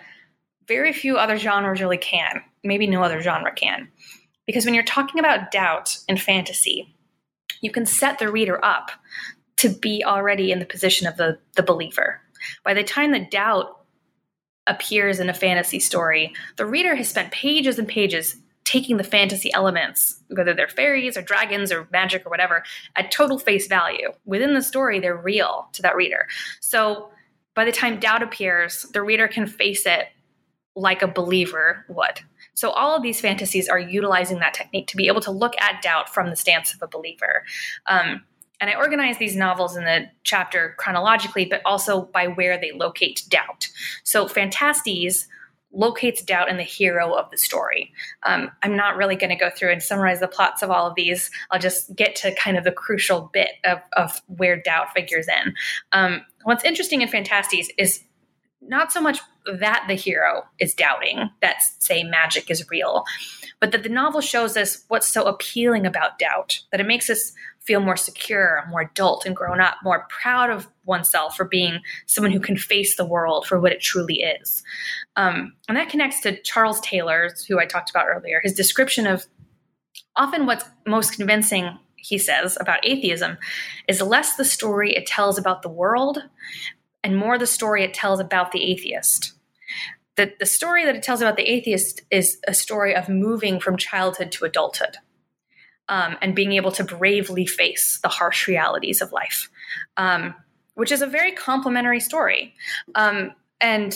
[0.71, 2.41] very few other genres really can.
[2.63, 3.89] Maybe no other genre can.
[4.47, 6.95] Because when you're talking about doubt in fantasy,
[7.61, 8.91] you can set the reader up
[9.57, 12.21] to be already in the position of the, the believer.
[12.63, 13.81] By the time the doubt
[14.65, 19.53] appears in a fantasy story, the reader has spent pages and pages taking the fantasy
[19.53, 22.63] elements, whether they're fairies or dragons or magic or whatever,
[22.95, 24.09] at total face value.
[24.23, 26.27] Within the story, they're real to that reader.
[26.61, 27.11] So
[27.55, 30.07] by the time doubt appears, the reader can face it
[30.75, 32.21] like a believer would.
[32.53, 35.81] So all of these fantasies are utilizing that technique to be able to look at
[35.81, 37.43] doubt from the stance of a believer.
[37.87, 38.23] Um,
[38.59, 43.23] and I organize these novels in the chapter chronologically, but also by where they locate
[43.27, 43.67] doubt.
[44.03, 45.27] So Phantastes
[45.73, 47.91] locates doubt in the hero of the story.
[48.23, 50.95] Um, I'm not really going to go through and summarize the plots of all of
[50.95, 51.31] these.
[51.49, 55.53] I'll just get to kind of the crucial bit of, of where doubt figures in.
[55.91, 58.03] Um, what's interesting in Phantastes is
[58.61, 59.19] not so much
[59.59, 63.03] that the hero is doubting that, say, magic is real,
[63.59, 67.33] but that the novel shows us what's so appealing about doubt, that it makes us
[67.59, 72.31] feel more secure, more adult and grown up, more proud of oneself for being someone
[72.31, 74.63] who can face the world for what it truly is.
[75.15, 79.25] Um, and that connects to Charles Taylor, who I talked about earlier, his description of
[80.15, 83.37] often what's most convincing he says about atheism
[83.87, 86.17] is less the story it tells about the world
[87.03, 89.33] and more the story it tells about the atheist.
[90.15, 93.77] The, the story that it tells about the atheist is a story of moving from
[93.77, 94.97] childhood to adulthood
[95.87, 99.49] um, and being able to bravely face the harsh realities of life,
[99.97, 100.35] um,
[100.75, 102.53] which is a very complimentary story.
[102.95, 103.95] Um, and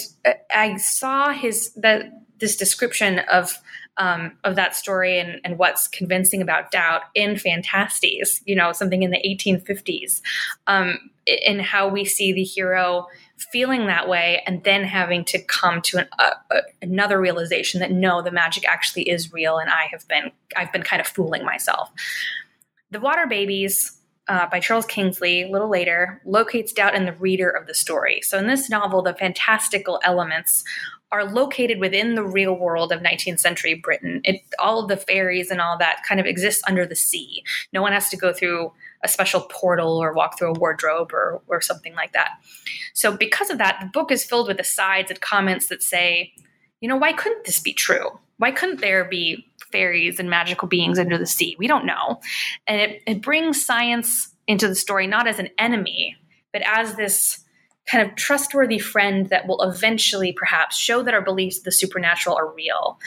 [0.53, 3.57] I saw his that this description of
[3.97, 9.03] um, of that story and, and what's convincing about doubt in Phantastes, you know, something
[9.03, 10.21] in the 1850s,
[10.67, 13.07] um, in how we see the hero
[13.51, 17.91] feeling that way and then having to come to an, uh, uh, another realization that
[17.91, 21.43] no, the magic actually is real and I have been I've been kind of fooling
[21.43, 21.89] myself.
[22.91, 27.49] The Water Babies uh, by Charles Kingsley, a little later, locates doubt in the reader
[27.49, 28.21] of the story.
[28.23, 30.63] So in this novel, the fantastical elements
[31.11, 34.21] are located within the real world of 19th century Britain.
[34.23, 37.43] It, all of the fairies and all that kind of exists under the sea.
[37.71, 38.73] No one has to go through
[39.05, 42.31] a special portal or walk through a wardrobe or, or something like that.
[42.93, 46.33] So, because of that, the book is filled with asides and comments that say,
[46.81, 48.19] you know, why couldn't this be true?
[48.37, 51.55] Why couldn't there be fairies and magical beings under the sea?
[51.57, 52.19] We don't know.
[52.67, 56.17] And it, it brings science into the story not as an enemy,
[56.51, 57.45] but as this
[57.87, 62.35] kind of trustworthy friend that will eventually perhaps show that our beliefs of the supernatural
[62.35, 62.99] are real.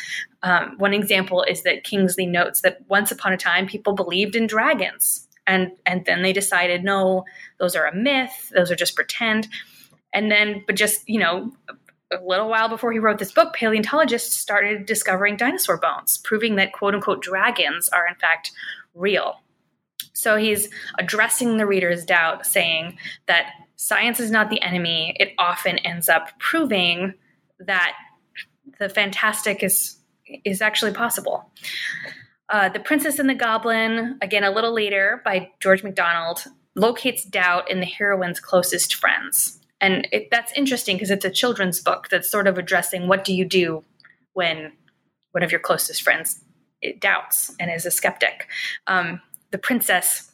[0.43, 4.47] Um, one example is that Kingsley notes that once upon a time people believed in
[4.47, 7.25] dragons, and and then they decided no,
[7.59, 9.49] those are a myth, those are just pretend.
[10.13, 11.53] And then, but just you know,
[12.13, 16.73] a little while before he wrote this book, paleontologists started discovering dinosaur bones, proving that
[16.73, 18.53] quote unquote dragons are in fact
[18.95, 19.41] real.
[20.13, 20.69] So he's
[20.99, 26.39] addressing the reader's doubt, saying that science is not the enemy, it often ends up
[26.39, 27.15] proving
[27.59, 27.95] that
[28.79, 29.97] the fantastic is
[30.45, 31.51] is actually possible.
[32.51, 36.45] Uh, the Princess and the Goblin, again a little later by George MacDonald,
[36.75, 39.61] locates doubt in the heroine's closest friends.
[39.81, 43.35] And it, that's interesting because it's a children's book that's sort of addressing what do
[43.35, 43.85] you do
[44.33, 44.73] when
[45.33, 46.41] one of your closest friends
[47.01, 48.49] doubts and is a skeptic.
[48.87, 49.21] Um,
[49.51, 50.31] the princess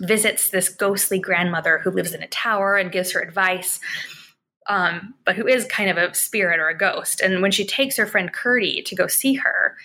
[0.00, 3.80] visits this ghostly grandmother who lives in a tower and gives her advice.
[4.68, 7.20] Um, but who is kind of a spirit or a ghost.
[7.20, 9.76] And when she takes her friend Curdie to go see her,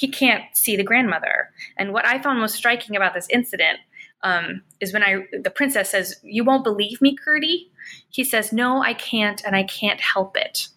[0.00, 1.50] he can't see the grandmother.
[1.76, 3.80] And what I found most striking about this incident
[4.22, 7.70] um, is when I the princess says, "You won't believe me, Curdie."
[8.08, 10.68] He says, "No, I can't, and I can't help it."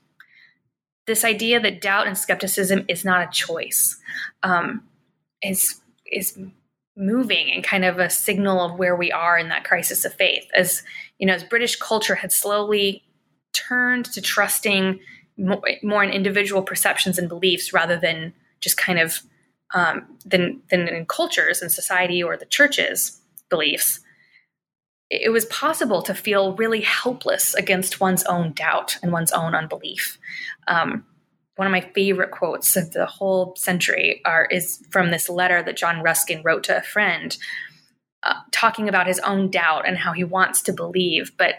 [1.08, 3.98] This idea that doubt and skepticism is not a choice
[4.44, 4.84] um,
[5.42, 5.80] is
[6.12, 6.38] is
[6.98, 10.46] moving and kind of a signal of where we are in that crisis of faith.
[10.54, 10.84] As
[11.18, 13.04] you know, as British culture had slowly
[13.54, 15.00] turned to trusting
[15.38, 18.34] more in individual perceptions and beliefs rather than
[18.64, 19.22] just kind of
[19.74, 24.00] um, than than in cultures and society or the church's beliefs.
[25.10, 30.18] It was possible to feel really helpless against one's own doubt and one's own unbelief.
[30.68, 31.06] Um,
[31.56, 35.78] one of my favorite quotes of the whole century are is from this letter that
[35.78, 37.38] John Ruskin wrote to a friend,
[38.24, 41.56] uh, talking about his own doubt and how he wants to believe, but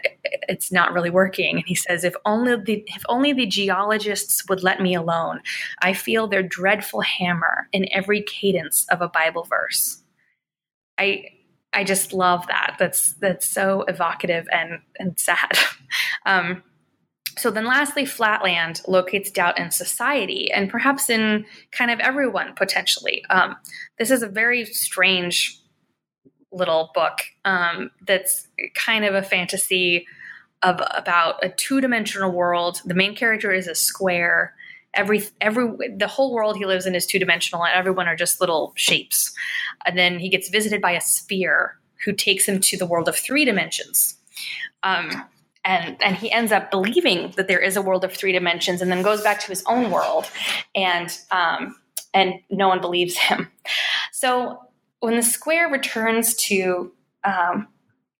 [0.48, 1.56] it's not really working.
[1.56, 5.40] And he says, "If only the if only the geologists would let me alone.
[5.82, 10.02] I feel their dreadful hammer in every cadence of a Bible verse."
[10.98, 11.30] I
[11.72, 12.76] I just love that.
[12.78, 15.58] That's that's so evocative and and sad.
[16.26, 16.62] um,
[17.36, 23.24] so then, lastly, Flatland locates doubt in society and perhaps in kind of everyone potentially.
[23.28, 23.56] Um,
[23.98, 25.60] this is a very strange
[26.54, 30.06] little book um, that's kind of a fantasy
[30.62, 32.80] of about a two-dimensional world.
[32.84, 34.54] The main character is a square.
[34.94, 38.72] Every every the whole world he lives in is two-dimensional, and everyone are just little
[38.76, 39.34] shapes.
[39.84, 43.16] And then he gets visited by a sphere who takes him to the world of
[43.16, 44.16] three dimensions.
[44.82, 45.24] Um,
[45.64, 48.90] and and he ends up believing that there is a world of three dimensions, and
[48.90, 50.30] then goes back to his own world,
[50.74, 51.76] and um,
[52.12, 53.50] and no one believes him.
[54.12, 54.60] So
[55.04, 56.92] when the square returns to
[57.24, 57.68] um,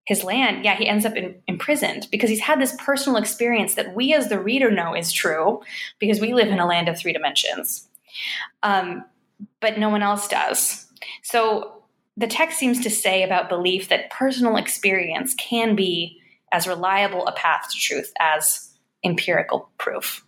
[0.04, 3.94] his land, yeah, he ends up in, imprisoned because he's had this personal experience that
[3.94, 5.62] we as the reader know is true
[5.98, 7.88] because we live in a land of three dimensions,
[8.62, 9.04] um,
[9.60, 10.86] but no one else does.
[11.22, 11.82] So
[12.16, 16.20] the text seems to say about belief that personal experience can be
[16.52, 18.70] as reliable a path to truth as
[19.04, 20.23] empirical proof.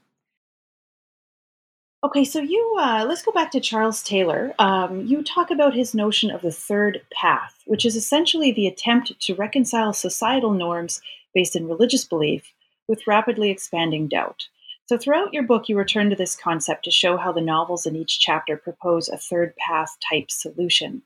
[2.06, 4.54] Okay, so you uh, let's go back to Charles Taylor.
[4.60, 9.18] Um, you talk about his notion of the third path, which is essentially the attempt
[9.22, 11.00] to reconcile societal norms
[11.34, 12.52] based in religious belief
[12.86, 14.46] with rapidly expanding doubt.
[14.84, 17.96] So, throughout your book, you return to this concept to show how the novels in
[17.96, 21.02] each chapter propose a third path type solution.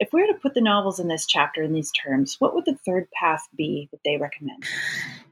[0.00, 2.64] If we were to put the novels in this chapter in these terms, what would
[2.64, 4.64] the third path be that they recommend?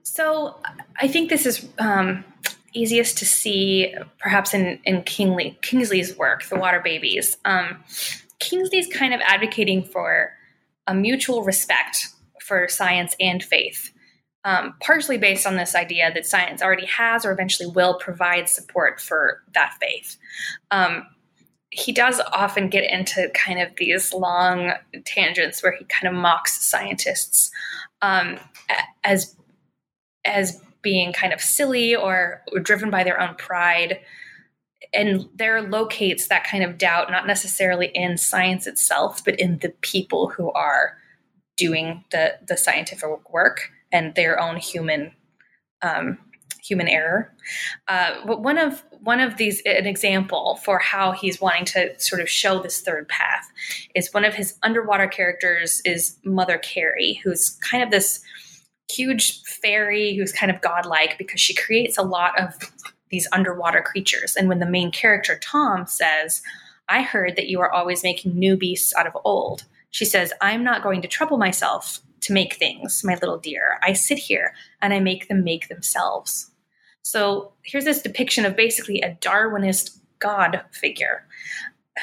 [0.02, 0.56] So
[1.00, 2.22] I think this is um,
[2.74, 7.36] easiest to see perhaps in, in Kingsley, Kingsley's work, The Water Babies.
[7.44, 7.82] Um,
[8.38, 10.32] Kingsley's kind of advocating for
[10.86, 12.08] a mutual respect
[12.40, 13.90] for science and faith,
[14.44, 19.00] um, partially based on this idea that science already has or eventually will provide support
[19.00, 20.16] for that faith.
[20.70, 21.06] Um,
[21.70, 24.72] he does often get into kind of these long
[25.04, 27.50] tangents where he kind of mocks scientists
[28.02, 28.38] um,
[29.04, 29.36] as
[30.24, 33.98] as being kind of silly or, driven by their own pride
[34.94, 39.70] and there locates that kind of doubt not necessarily in science itself but in the
[39.80, 40.96] people who are
[41.56, 45.10] doing the the scientific work and their own human
[45.82, 46.18] um,
[46.62, 47.32] human error.
[47.88, 52.20] Uh, but one of one of these, an example for how he's wanting to sort
[52.20, 53.48] of show this third path,
[53.94, 58.20] is one of his underwater characters is Mother Carey, who's kind of this
[58.90, 62.54] huge fairy who's kind of godlike because she creates a lot of
[63.10, 64.36] these underwater creatures.
[64.36, 66.42] And when the main character Tom says,
[66.88, 70.64] "I heard that you are always making new beasts out of old," she says, "I'm
[70.64, 73.78] not going to trouble myself." To make things, my little dear.
[73.82, 76.50] I sit here and I make them make themselves.
[77.02, 81.24] So here's this depiction of basically a Darwinist God figure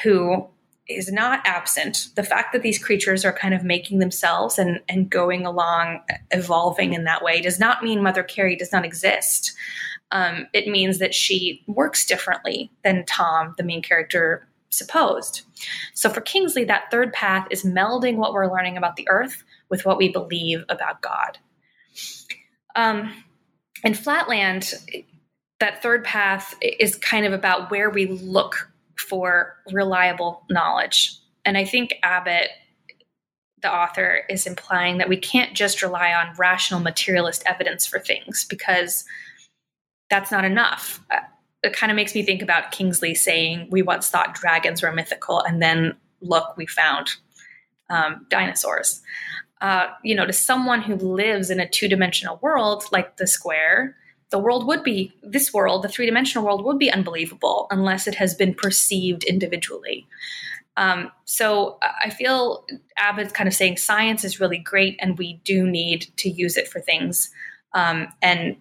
[0.02, 0.48] who
[0.88, 2.08] is not absent.
[2.14, 6.92] The fact that these creatures are kind of making themselves and, and going along, evolving
[6.92, 9.54] in that way, does not mean Mother Carey does not exist.
[10.12, 15.42] Um, it means that she works differently than Tom, the main character, supposed.
[15.94, 19.86] So for Kingsley, that third path is melding what we're learning about the earth with
[19.86, 21.38] what we believe about God.
[22.76, 23.24] Um,
[23.82, 24.74] and Flatland,
[25.60, 31.18] that third path is kind of about where we look for reliable knowledge.
[31.44, 32.50] And I think Abbott,
[33.62, 38.44] the author, is implying that we can't just rely on rational materialist evidence for things
[38.48, 39.04] because
[40.10, 41.00] that's not enough.
[41.10, 41.18] Uh,
[41.62, 45.40] it kind of makes me think about Kingsley saying, We once thought dragons were mythical,
[45.40, 47.10] and then look, we found
[47.90, 49.02] um, dinosaurs.
[49.60, 53.96] uh, you know, to someone who lives in a two dimensional world like the square,
[54.34, 58.16] the world would be this world, the three dimensional world would be unbelievable unless it
[58.16, 60.08] has been perceived individually.
[60.76, 62.66] Um, so I feel
[62.96, 66.66] Abbott's kind of saying science is really great, and we do need to use it
[66.66, 67.30] for things
[67.74, 68.56] um, and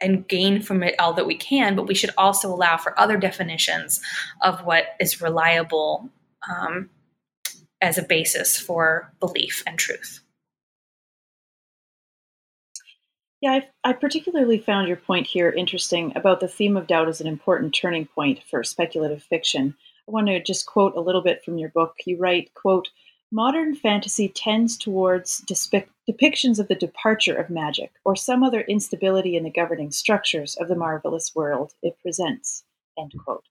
[0.00, 1.76] and gain from it all that we can.
[1.76, 4.00] But we should also allow for other definitions
[4.40, 6.08] of what is reliable
[6.48, 6.88] um,
[7.82, 10.20] as a basis for belief and truth.
[13.40, 17.22] Yeah, I, I, particularly found your point here interesting about the theme of doubt as
[17.22, 19.74] an important turning point for speculative fiction.
[20.06, 21.94] I want to just quote a little bit from your book.
[22.04, 22.90] You write, quote,
[23.32, 29.44] Modern fantasy tends towards depictions of the departure of magic or some other instability in
[29.44, 32.64] the governing structures of the marvelous world it presents.
[32.98, 33.44] End quote.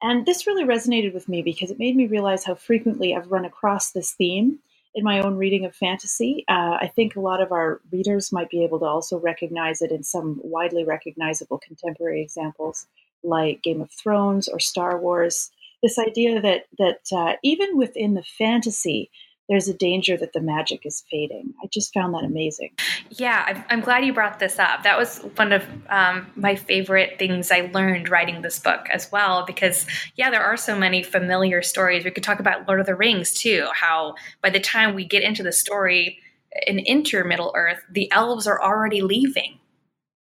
[0.00, 3.44] And this really resonated with me because it made me realize how frequently I've run
[3.44, 4.60] across this theme
[4.98, 6.44] in my own reading of fantasy.
[6.48, 9.92] Uh, I think a lot of our readers might be able to also recognize it
[9.92, 12.86] in some widely recognizable contemporary examples
[13.22, 15.50] like Game of Thrones or Star Wars
[15.82, 19.10] this idea that that uh, even within the fantasy
[19.48, 21.54] there's a danger that the magic is fading.
[21.62, 22.70] I just found that amazing.
[23.10, 24.82] Yeah, I'm glad you brought this up.
[24.82, 29.44] That was one of um, my favorite things I learned writing this book as well,
[29.46, 29.86] because,
[30.16, 32.04] yeah, there are so many familiar stories.
[32.04, 35.22] We could talk about Lord of the Rings too, how by the time we get
[35.22, 36.18] into the story
[36.66, 39.58] and enter Middle Earth, the elves are already leaving.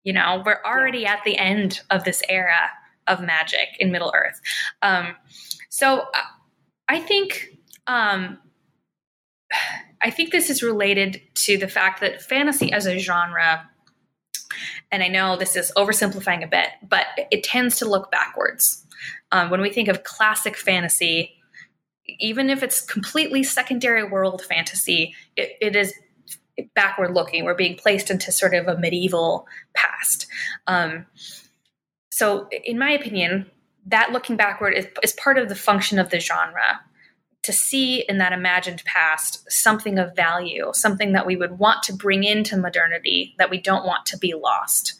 [0.02, 1.12] You know, we're already yeah.
[1.12, 2.70] at the end of this era
[3.06, 4.40] of magic in Middle Earth.
[4.80, 5.16] Um,
[5.68, 6.06] so
[6.88, 7.48] I think
[7.86, 8.38] um,
[10.00, 13.68] I think this is related to the fact that fantasy as a genre,
[14.90, 18.84] and I know this is oversimplifying a bit, but it tends to look backwards.
[19.32, 21.34] Um, when we think of classic fantasy,
[22.18, 25.92] even if it's completely secondary world fantasy, it, it is
[26.74, 27.44] backward looking.
[27.44, 30.26] We're being placed into sort of a medieval past.
[30.66, 31.06] Um,
[32.10, 33.50] so, in my opinion,
[33.86, 36.80] that looking backward is, is part of the function of the genre
[37.42, 41.92] to see in that imagined past something of value, something that we would want to
[41.92, 44.94] bring into modernity that we don't want to be lost.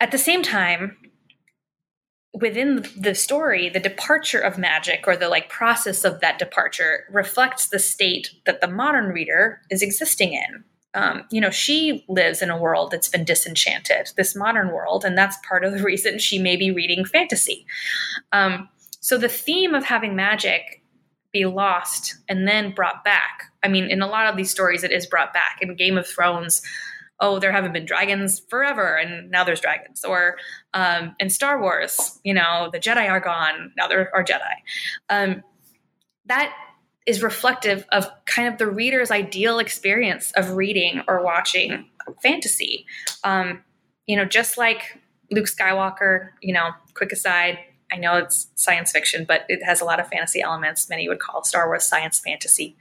[0.00, 0.96] At the same time,
[2.34, 7.68] within the story, the departure of magic or the like process of that departure reflects
[7.68, 10.64] the state that the modern reader is existing in
[10.96, 15.16] um, you know, she lives in a world that's been disenchanted, this modern world, and
[15.16, 17.66] that's part of the reason she may be reading fantasy.
[18.32, 18.68] Um,
[19.00, 20.82] so the theme of having magic
[21.36, 23.52] be lost and then brought back.
[23.62, 25.58] I mean, in a lot of these stories, it is brought back.
[25.60, 26.62] In Game of Thrones,
[27.20, 30.04] oh, there haven't been dragons forever, and now there's dragons.
[30.04, 30.36] Or
[30.72, 34.54] um, in Star Wars, you know, the Jedi are gone, now there are Jedi.
[35.10, 35.42] Um,
[36.24, 36.54] that
[37.06, 41.86] is reflective of kind of the reader's ideal experience of reading or watching
[42.22, 42.86] fantasy.
[43.24, 43.62] Um,
[44.06, 47.58] you know, just like Luke Skywalker, you know, quick aside,
[47.92, 50.88] I know it's science fiction, but it has a lot of fantasy elements.
[50.88, 52.76] Many would call Star Wars science fantasy.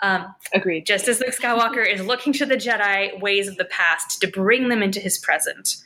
[0.00, 0.86] Um, Agreed.
[0.86, 4.68] Just as Luke Skywalker is looking to the Jedi ways of the past to bring
[4.68, 5.76] them into his present,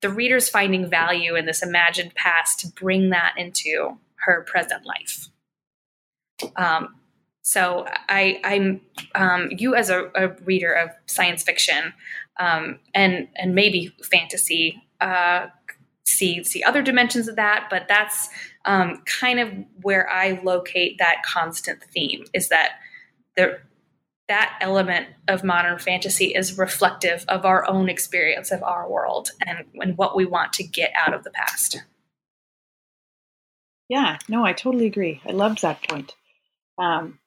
[0.00, 5.28] the reader's finding value in this imagined past to bring that into her present life.
[6.56, 6.94] Um,
[7.42, 8.80] so I, I'm
[9.14, 11.92] um, you as a, a, reader of science fiction
[12.38, 15.48] um, and and maybe fantasy uh,
[16.16, 18.28] see see other dimensions of that, but that's
[18.64, 19.52] um, kind of
[19.82, 22.78] where I locate that constant theme is that
[23.36, 23.58] the
[24.28, 29.66] that element of modern fantasy is reflective of our own experience of our world and,
[29.74, 31.82] and what we want to get out of the past.
[33.88, 35.20] Yeah, no, I totally agree.
[35.28, 36.14] I loved that point.
[36.78, 37.18] Um,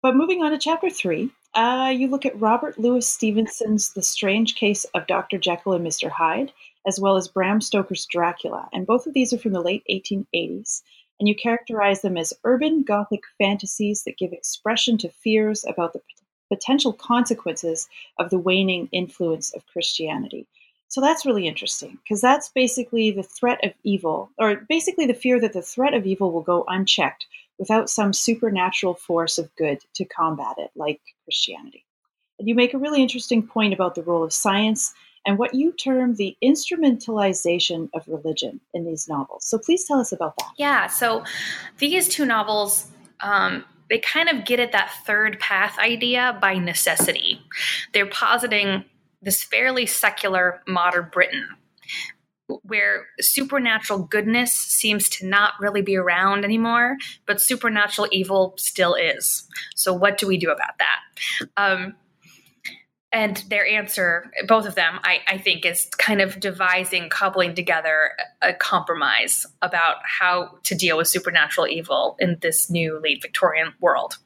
[0.00, 4.54] but moving on to chapter three, uh, you look at Robert Louis Stevenson's The Strange
[4.54, 5.38] Case of Dr.
[5.38, 6.08] Jekyll and Mr.
[6.08, 6.52] Hyde,
[6.86, 8.68] as well as Bram Stoker's Dracula.
[8.72, 10.82] And both of these are from the late 1880s.
[11.20, 16.00] And you characterize them as urban Gothic fantasies that give expression to fears about the
[16.48, 20.46] potential consequences of the waning influence of Christianity.
[20.88, 25.40] So that's really interesting because that's basically the threat of evil, or basically the fear
[25.40, 27.26] that the threat of evil will go unchecked
[27.58, 31.86] without some supernatural force of good to combat it, like Christianity.
[32.38, 34.92] And you make a really interesting point about the role of science
[35.26, 39.44] and what you term the instrumentalization of religion in these novels.
[39.44, 40.50] So please tell us about that.
[40.58, 41.24] Yeah, so
[41.78, 42.88] these two novels.
[43.20, 47.38] Um, they kind of get at that third path idea by necessity.
[47.92, 48.86] They're positing
[49.20, 51.46] this fairly secular modern Britain
[52.62, 56.96] where supernatural goodness seems to not really be around anymore,
[57.26, 59.46] but supernatural evil still is.
[59.74, 61.48] So, what do we do about that?
[61.56, 61.94] Um,
[63.12, 68.12] and their answer, both of them, I, I, think, is kind of devising, cobbling together
[68.40, 74.16] a compromise about how to deal with supernatural evil in this new late Victorian world.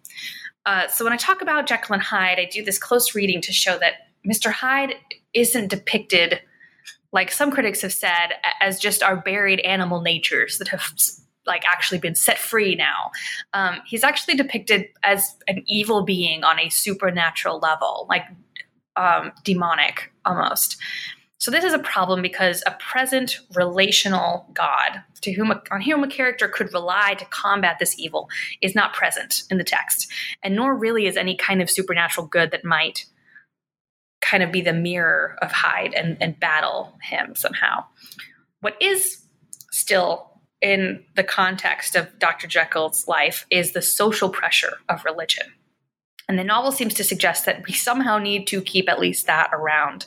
[0.66, 3.52] Uh, so, when I talk about Jekyll and Hyde, I do this close reading to
[3.52, 4.52] show that Mr.
[4.52, 4.94] Hyde
[5.34, 6.40] isn't depicted
[7.12, 10.92] like some critics have said, as just our buried animal natures that have
[11.46, 13.10] like actually been set free now.
[13.52, 18.24] Um, he's actually depicted as an evil being on a supernatural level, like
[18.96, 20.76] um, demonic almost.
[21.38, 26.02] So this is a problem because a present relational God to whom a, on whom
[26.02, 28.28] a character could rely to combat this evil
[28.62, 30.10] is not present in the text,
[30.42, 33.04] and nor really is any kind of supernatural good that might
[34.22, 37.84] kind of be the mirror of Hyde and, and battle him somehow.
[38.60, 39.22] What is
[39.70, 40.30] still
[40.62, 42.46] in the context of Dr.
[42.46, 45.46] Jekyll's life is the social pressure of religion.
[46.28, 49.50] And the novel seems to suggest that we somehow need to keep at least that
[49.52, 50.06] around.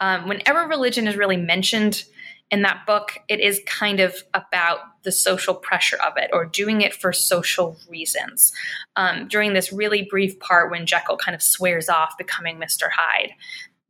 [0.00, 2.04] Um, whenever religion is really mentioned,
[2.50, 6.80] in that book, it is kind of about the social pressure of it or doing
[6.80, 8.52] it for social reasons.
[8.96, 12.88] Um, during this really brief part when Jekyll kind of swears off becoming Mr.
[12.90, 13.32] Hyde,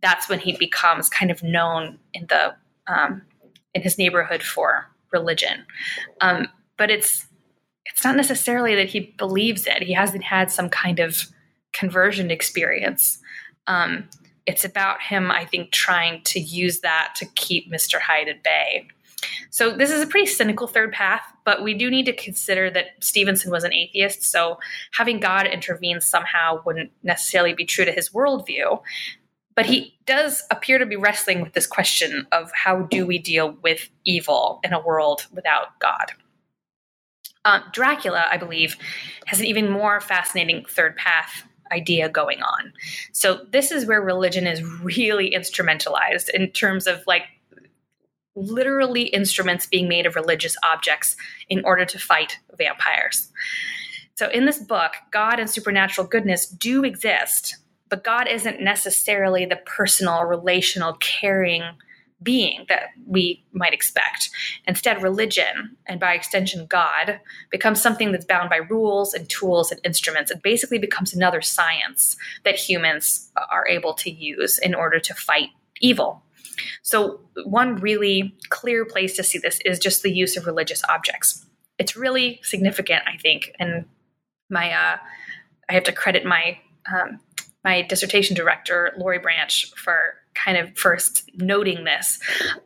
[0.01, 2.55] that's when he becomes kind of known in the
[2.87, 3.23] um,
[3.75, 5.65] in his neighborhood for religion.
[6.21, 7.27] Um, but it's
[7.85, 9.83] it's not necessarily that he believes it.
[9.83, 11.29] He hasn't had some kind of
[11.79, 13.19] conversion experience.
[13.67, 14.09] Um,
[14.47, 18.01] it's about him, I think, trying to use that to keep Mr.
[18.01, 18.89] Hyde at bay.
[19.51, 22.87] So this is a pretty cynical third path, but we do need to consider that
[23.01, 24.59] Stevenson was an atheist, so
[24.93, 28.81] having God intervene somehow wouldn't necessarily be true to his worldview.
[29.55, 33.57] But he does appear to be wrestling with this question of how do we deal
[33.63, 36.13] with evil in a world without God.
[37.45, 38.77] Uh, Dracula, I believe,
[39.27, 42.73] has an even more fascinating third path idea going on.
[43.13, 47.23] So this is where religion is really instrumentalized in terms of like
[48.35, 51.17] literally instruments being made of religious objects
[51.49, 53.31] in order to fight vampires.
[54.15, 57.57] So in this book, God and supernatural goodness do exist,
[57.89, 61.63] but God isn't necessarily the personal, relational, caring
[62.23, 64.31] being that we might expect.
[64.67, 69.81] Instead, religion, and by extension, God, becomes something that's bound by rules and tools and
[69.85, 70.31] instruments.
[70.31, 75.51] It basically becomes another science that humans are able to use in order to fight
[75.81, 76.23] evil.
[76.83, 81.47] So, one really clear place to see this is just the use of religious objects.
[81.79, 83.85] It's really significant, I think, and
[84.51, 84.97] my uh,
[85.69, 86.59] I have to credit my
[86.93, 87.21] um,
[87.65, 90.15] my dissertation director, Lori Branch, for
[90.45, 92.19] kind of first noting this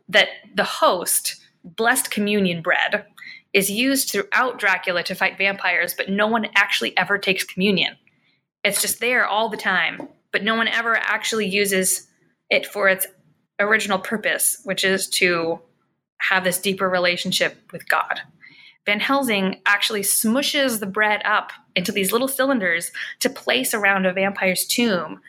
[0.09, 3.05] that the host, blessed communion bread,
[3.53, 7.95] is used throughout Dracula to fight vampires, but no one actually ever takes communion.
[8.63, 12.07] It's just there all the time, but no one ever actually uses
[12.49, 13.05] it for its
[13.59, 15.59] original purpose, which is to
[16.17, 18.21] have this deeper relationship with God.
[18.85, 24.13] Van Helsing actually smushes the bread up into these little cylinders to place around a
[24.13, 25.21] vampire's tomb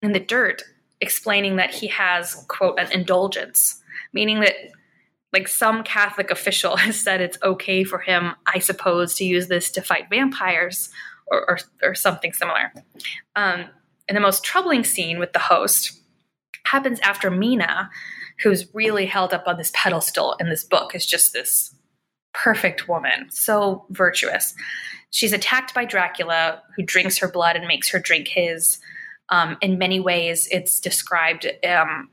[0.00, 0.62] in the dirt
[1.00, 3.80] explaining that he has quote an indulgence
[4.12, 4.54] meaning that
[5.32, 9.70] like some catholic official has said it's okay for him i suppose to use this
[9.70, 10.90] to fight vampires
[11.30, 12.72] or, or, or something similar.
[13.36, 13.66] Um,
[14.08, 16.00] and the most troubling scene with the host
[16.64, 17.90] happens after mina
[18.42, 21.74] who's really held up on this pedestal in this book is just this
[22.34, 24.54] perfect woman so virtuous.
[25.10, 28.78] She's attacked by dracula who drinks her blood and makes her drink his
[29.30, 32.10] um, in many ways, it's described um,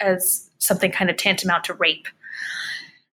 [0.00, 2.06] as something kind of tantamount to rape.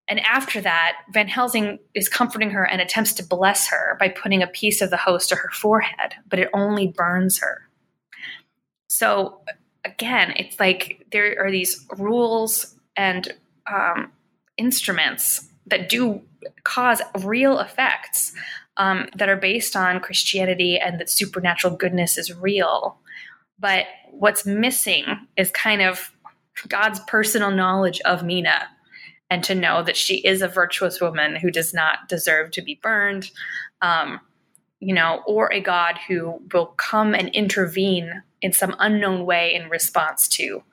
[0.08, 4.42] And after that, Van Helsing is comforting her and attempts to bless her by putting
[4.42, 7.68] a piece of the host to her forehead, but it only burns her.
[8.88, 9.42] So
[9.86, 13.32] again, it's like there are these rules and
[13.72, 14.12] um,
[14.58, 16.22] instruments that do
[16.64, 18.34] cause real effects
[18.78, 22.98] um, that are based on Christianity and that supernatural goodness is real.
[23.60, 25.06] But what's missing
[25.38, 26.12] is kind of
[26.68, 28.68] God's personal knowledge of Mina
[29.30, 32.80] and to know that she is a virtuous woman who does not deserve to be
[32.82, 33.32] burned,
[33.82, 34.20] um,
[34.80, 39.70] you know, or a God who will come and intervene in some unknown way in
[39.70, 40.64] response to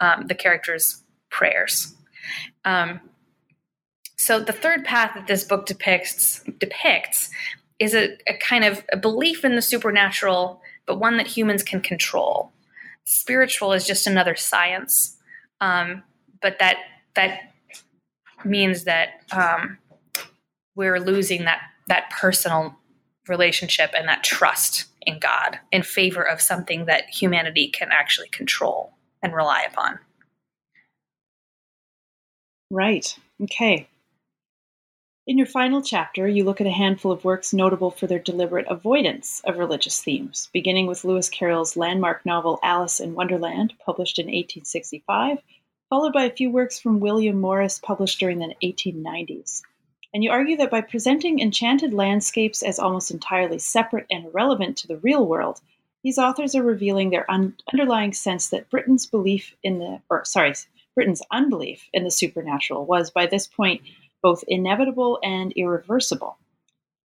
[0.00, 1.94] um, the character's prayers.
[2.64, 3.00] Um,
[4.16, 7.30] so the third path that this book depicts depicts
[7.78, 11.80] is a, a kind of a belief in the supernatural but one that humans can
[11.80, 12.52] control.
[13.04, 15.16] Spiritual is just another science,
[15.60, 16.02] um,
[16.40, 16.78] but that
[17.14, 17.54] that
[18.44, 19.78] means that um,
[20.74, 22.76] we're losing that that personal
[23.28, 28.92] relationship and that trust in God in favor of something that humanity can actually control
[29.22, 29.98] and rely upon.
[32.70, 33.16] Right.
[33.42, 33.88] Okay.
[35.26, 38.66] In your final chapter, you look at a handful of works notable for their deliberate
[38.68, 44.26] avoidance of religious themes, beginning with Lewis Carroll's landmark novel Alice in Wonderland, published in
[44.26, 45.38] 1865,
[45.88, 49.62] followed by a few works from William Morris published during the 1890s.
[50.12, 54.88] And you argue that by presenting enchanted landscapes as almost entirely separate and irrelevant to
[54.88, 55.62] the real world,
[56.02, 60.52] these authors are revealing their un- underlying sense that Britain's belief in the, or sorry,
[60.94, 63.80] Britain's unbelief in the supernatural was by this point
[64.24, 66.38] both inevitable and irreversible.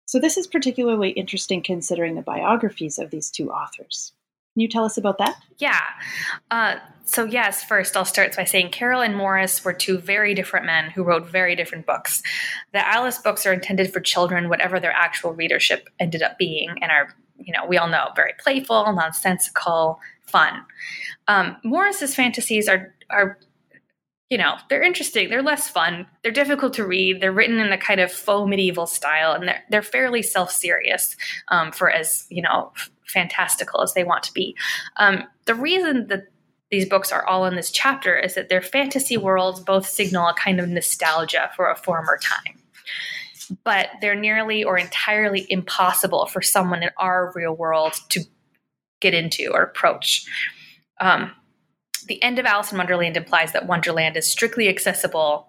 [0.04, 4.12] So, this is particularly interesting considering the biographies of these two authors.
[4.54, 5.36] Can you tell us about that?
[5.58, 5.80] Yeah.
[6.50, 10.66] Uh, so, yes, first I'll start by saying Carroll and Morris were two very different
[10.66, 12.22] men who wrote very different books.
[12.72, 16.92] The Alice books are intended for children, whatever their actual readership ended up being, and
[16.92, 17.08] are,
[17.38, 20.62] you know, we all know, very playful, nonsensical, fun.
[21.28, 23.38] Um, Morris's fantasies are are
[24.30, 25.30] you know, they're interesting.
[25.30, 26.06] They're less fun.
[26.22, 27.20] They're difficult to read.
[27.20, 31.16] They're written in a kind of faux medieval style, and they're they're fairly self serious
[31.48, 34.56] um, for as you know f- fantastical as they want to be.
[34.96, 36.26] Um, the reason that
[36.70, 40.34] these books are all in this chapter is that their fantasy worlds both signal a
[40.34, 42.58] kind of nostalgia for a former time.
[43.62, 48.24] But they're nearly or entirely impossible for someone in our real world to
[49.00, 50.26] get into or approach.
[51.00, 51.30] Um,
[52.06, 55.48] the end of Alice in Wonderland implies that Wonderland is strictly accessible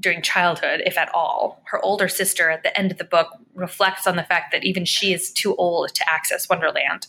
[0.00, 1.62] during childhood, if at all.
[1.66, 4.84] Her older sister at the end of the book reflects on the fact that even
[4.84, 7.06] she is too old to access Wonderland.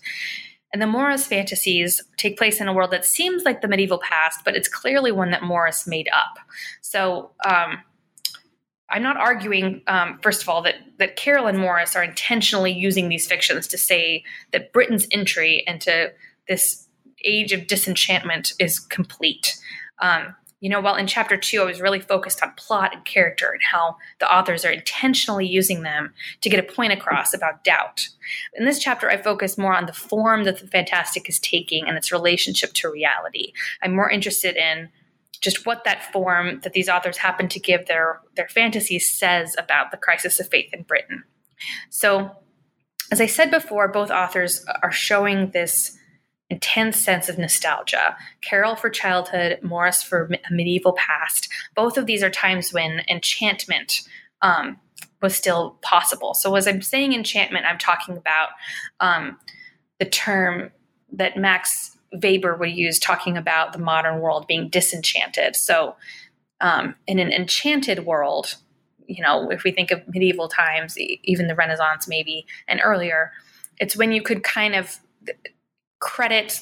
[0.73, 4.41] And the Morris fantasies take place in a world that seems like the medieval past,
[4.45, 6.39] but it's clearly one that Morris made up.
[6.81, 7.79] So um,
[8.89, 13.09] I'm not arguing, um, first of all, that, that Carroll and Morris are intentionally using
[13.09, 16.11] these fictions to say that Britain's entry into
[16.47, 16.87] this
[17.23, 19.57] age of disenchantment is complete.
[19.99, 23.49] Um, you know, while in chapter two, I was really focused on plot and character
[23.49, 28.07] and how the authors are intentionally using them to get a point across about doubt.
[28.53, 31.97] In this chapter, I focus more on the form that the fantastic is taking and
[31.97, 33.53] its relationship to reality.
[33.81, 34.89] I'm more interested in
[35.41, 39.89] just what that form that these authors happen to give their their fantasies says about
[39.89, 41.23] the crisis of faith in Britain.
[41.89, 42.29] So,
[43.11, 45.97] as I said before, both authors are showing this
[46.51, 48.15] intense sense of nostalgia.
[48.41, 51.47] Carroll for childhood, Morris for a medieval past.
[51.75, 54.01] Both of these are times when enchantment
[54.41, 54.77] um,
[55.21, 56.33] was still possible.
[56.33, 58.49] So, as I'm saying enchantment, I'm talking about
[58.99, 59.39] um,
[59.99, 60.71] the term
[61.13, 65.55] that Max Weber would use talking about the modern world being disenchanted.
[65.55, 65.95] So,
[66.59, 68.55] um, in an enchanted world,
[69.07, 73.31] you know, if we think of medieval times, even the Renaissance maybe, and earlier,
[73.79, 74.99] it's when you could kind of
[76.01, 76.59] credit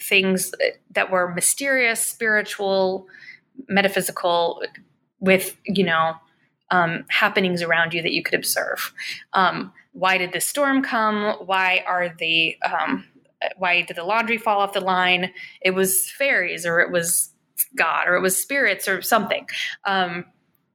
[0.00, 0.52] things
[0.90, 3.06] that were mysterious, spiritual,
[3.68, 4.62] metaphysical
[5.20, 6.14] with, you know,
[6.70, 8.92] um, happenings around you that you could observe.
[9.34, 11.36] Um, why did the storm come?
[11.46, 13.04] Why are the um,
[13.56, 15.32] why did the laundry fall off the line?
[15.60, 17.30] It was fairies, or it was
[17.76, 19.46] God, or it was spirits, or something.
[19.84, 20.24] Um,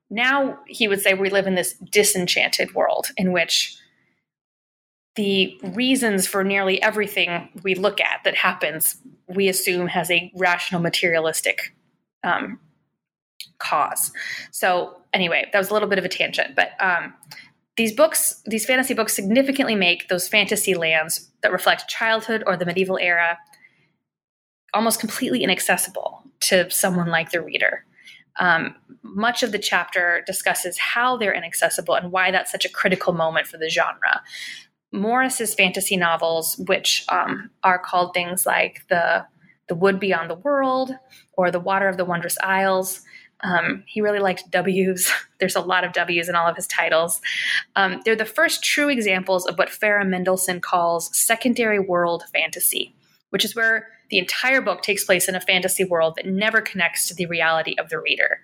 [0.09, 3.77] now he would say we live in this disenchanted world in which
[5.15, 8.97] the reasons for nearly everything we look at that happens,
[9.27, 11.75] we assume has a rational materialistic
[12.23, 12.59] um,
[13.59, 14.11] cause.
[14.51, 17.13] So, anyway, that was a little bit of a tangent, but um,
[17.77, 22.65] these books, these fantasy books, significantly make those fantasy lands that reflect childhood or the
[22.65, 23.37] medieval era
[24.73, 27.85] almost completely inaccessible to someone like the reader.
[28.39, 33.13] Um, much of the chapter discusses how they're inaccessible and why that's such a critical
[33.13, 34.21] moment for the genre.
[34.93, 39.25] Morris's fantasy novels, which um, are called things like the
[39.67, 40.91] the Wood Beyond the World
[41.33, 43.01] or The Water of the Wondrous Isles.
[43.41, 45.11] Um, he really liked W's.
[45.39, 47.21] There's a lot of W's in all of his titles.
[47.75, 52.93] Um, they're the first true examples of what Farah Mendlesohn calls secondary world fantasy,
[53.29, 57.07] which is where the entire book takes place in a fantasy world that never connects
[57.07, 58.41] to the reality of the reader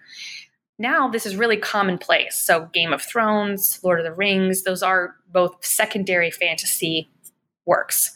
[0.80, 2.36] now this is really commonplace.
[2.36, 7.10] So, Game of Thrones, Lord of the Rings, those are both secondary fantasy
[7.66, 8.16] works.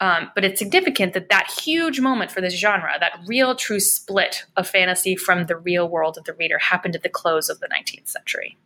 [0.00, 4.44] Um, but it's significant that that huge moment for this genre, that real true split
[4.56, 7.68] of fantasy from the real world of the reader, happened at the close of the
[7.68, 8.56] 19th century.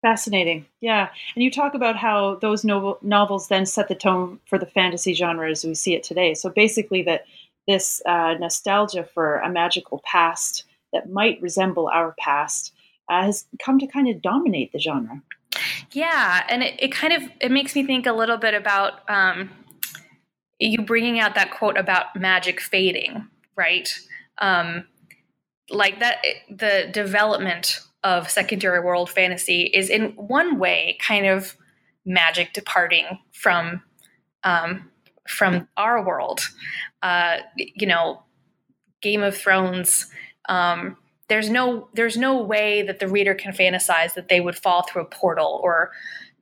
[0.00, 0.66] Fascinating.
[0.80, 1.08] Yeah.
[1.34, 5.14] And you talk about how those novel- novels then set the tone for the fantasy
[5.14, 6.34] genre as we see it today.
[6.34, 7.24] So basically, that
[7.66, 12.72] this uh, nostalgia for a magical past that might resemble our past
[13.08, 15.22] uh, has come to kind of dominate the genre.
[15.92, 19.50] Yeah, and it, it kind of it makes me think a little bit about um,
[20.58, 23.88] you bringing out that quote about magic fading, right?
[24.38, 24.86] Um,
[25.70, 31.56] like that, the development of secondary world fantasy is in one way kind of
[32.04, 33.82] magic departing from
[34.42, 34.90] um,
[35.28, 36.40] from our world.
[37.02, 38.22] Uh, you know,
[39.00, 40.06] Game of Thrones.
[40.48, 40.96] Um,
[41.28, 45.02] there's no there's no way that the reader can fantasize that they would fall through
[45.02, 45.90] a portal or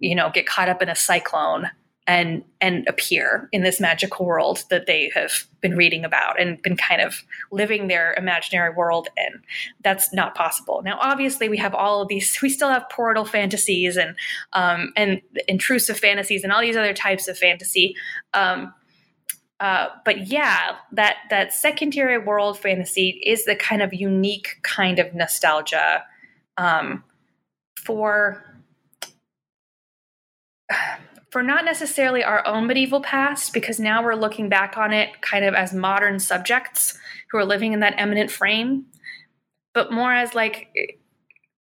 [0.00, 1.70] you know get caught up in a cyclone
[2.06, 6.76] and and appear in this magical world that they have been reading about and been
[6.76, 7.22] kind of
[7.52, 9.40] living their imaginary world in.
[9.84, 10.82] That's not possible.
[10.84, 14.16] Now obviously we have all of these we still have portal fantasies and
[14.52, 17.94] um, and intrusive fantasies and all these other types of fantasy.
[18.34, 18.74] Um,
[19.60, 25.14] uh, but yeah, that that secondary world fantasy is the kind of unique kind of
[25.14, 26.02] nostalgia
[26.56, 27.04] um,
[27.76, 28.44] for
[31.32, 35.44] for not necessarily our own medieval past, because now we're looking back on it kind
[35.44, 36.96] of as modern subjects
[37.30, 38.86] who are living in that immanent frame,
[39.74, 40.68] but more as like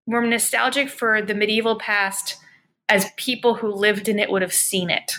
[0.05, 2.37] we're nostalgic for the medieval past
[2.89, 5.13] as people who lived in it would have seen it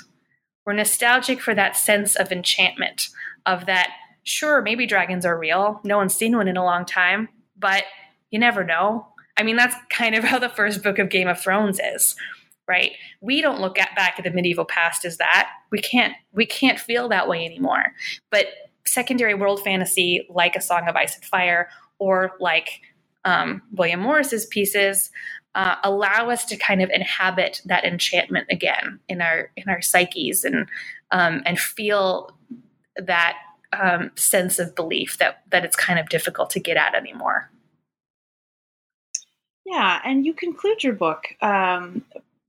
[0.64, 3.08] we're nostalgic for that sense of enchantment,
[3.46, 3.90] of that,
[4.22, 5.80] sure, maybe dragons are real.
[5.84, 7.28] No one's seen one in a long time,
[7.58, 7.84] but
[8.30, 9.08] you never know.
[9.36, 12.14] I mean, that's kind of how the first book of Game of Thrones is,
[12.68, 12.92] right?
[13.20, 15.50] We don't look at back at the medieval past as that.
[15.70, 17.86] We can't we can't feel that way anymore.
[18.30, 18.46] But
[18.86, 22.80] secondary world fantasy, like A Song of Ice and Fire, or like
[23.24, 25.10] um, William Morris's pieces,
[25.54, 30.44] uh, allow us to kind of inhabit that enchantment again in our in our psyches
[30.44, 30.68] and
[31.10, 32.36] um, and feel
[32.96, 33.36] that
[33.72, 37.50] um, sense of belief that that it's kind of difficult to get at anymore.
[39.64, 42.04] Yeah, and you conclude your book um,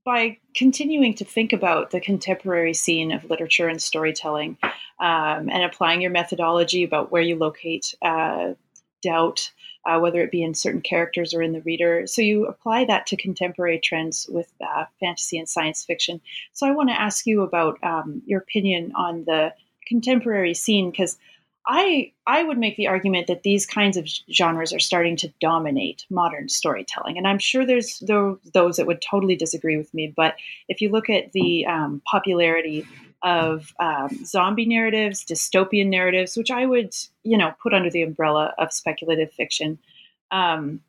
[0.06, 4.58] by continuing to think about the contemporary scene of literature and storytelling,
[5.00, 8.54] um, and applying your methodology about where you locate uh,
[9.02, 9.52] doubt
[9.86, 12.08] uh, whether it be in certain characters or in the reader.
[12.08, 16.22] So you apply that to contemporary trends with uh, fantasy and science fiction.
[16.54, 19.54] So I want to ask you about um, your opinion on the
[19.86, 21.18] contemporary scene because
[21.66, 26.06] I I would make the argument that these kinds of genres are starting to dominate
[26.10, 30.14] modern storytelling, and I'm sure there's those that would totally disagree with me.
[30.16, 30.36] But
[30.68, 32.86] if you look at the um, popularity
[33.24, 36.94] of um, zombie narratives, dystopian narratives, which I would,
[37.24, 39.80] you know, put under the umbrella of speculative fiction.
[40.32, 40.82] Um,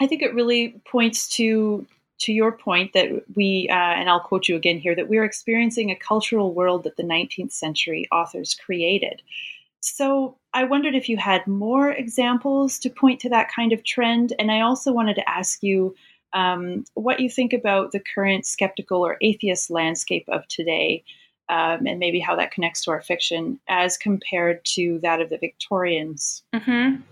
[0.00, 1.86] I think it really points to
[2.18, 5.90] to your point that we, uh, and I'll quote you again here, that we're experiencing
[5.90, 9.22] a cultural world that the 19th century authors created.
[9.82, 14.32] So I wondered if you had more examples to point to that kind of trend,
[14.38, 15.94] and I also wanted to ask you
[16.32, 21.02] um, what you think about the current skeptical or atheist landscape of today
[21.48, 25.38] um, and maybe how that connects to our fiction as compared to that of the
[25.38, 26.44] Victorians.
[26.54, 27.02] Mm-hmm.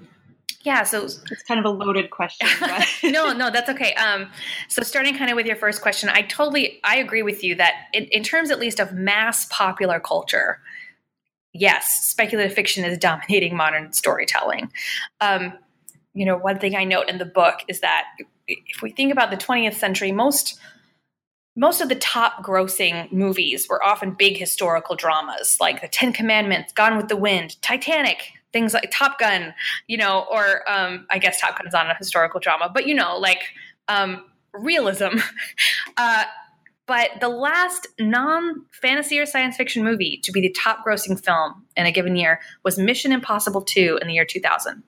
[0.63, 2.49] Yeah, so it's kind of a loaded question.
[3.11, 3.95] no, no, that's okay.
[3.95, 4.31] Um,
[4.69, 7.89] so starting kind of with your first question, I totally I agree with you that
[7.93, 10.61] in, in terms at least of mass popular culture,
[11.53, 14.71] yes, speculative fiction is dominating modern storytelling.
[15.21, 15.53] Um,
[16.15, 18.05] you know, one thing I note in the book is that
[18.47, 20.59] if we think about the 20th century, most
[21.57, 26.73] most of the top grossing movies were often big historical dramas like the Ten Commandments,
[26.73, 29.53] Gone with the Wind, Titanic, things like Top Gun,
[29.89, 33.19] you know, or um, I guess Top Gun's not a historical drama, but you know,
[33.19, 33.43] like
[33.89, 34.25] um,
[34.55, 35.19] realism.
[35.97, 36.25] uh,
[36.91, 41.65] but the last non fantasy or science fiction movie to be the top grossing film
[41.77, 44.83] in a given year was Mission Impossible 2 in the year 2000.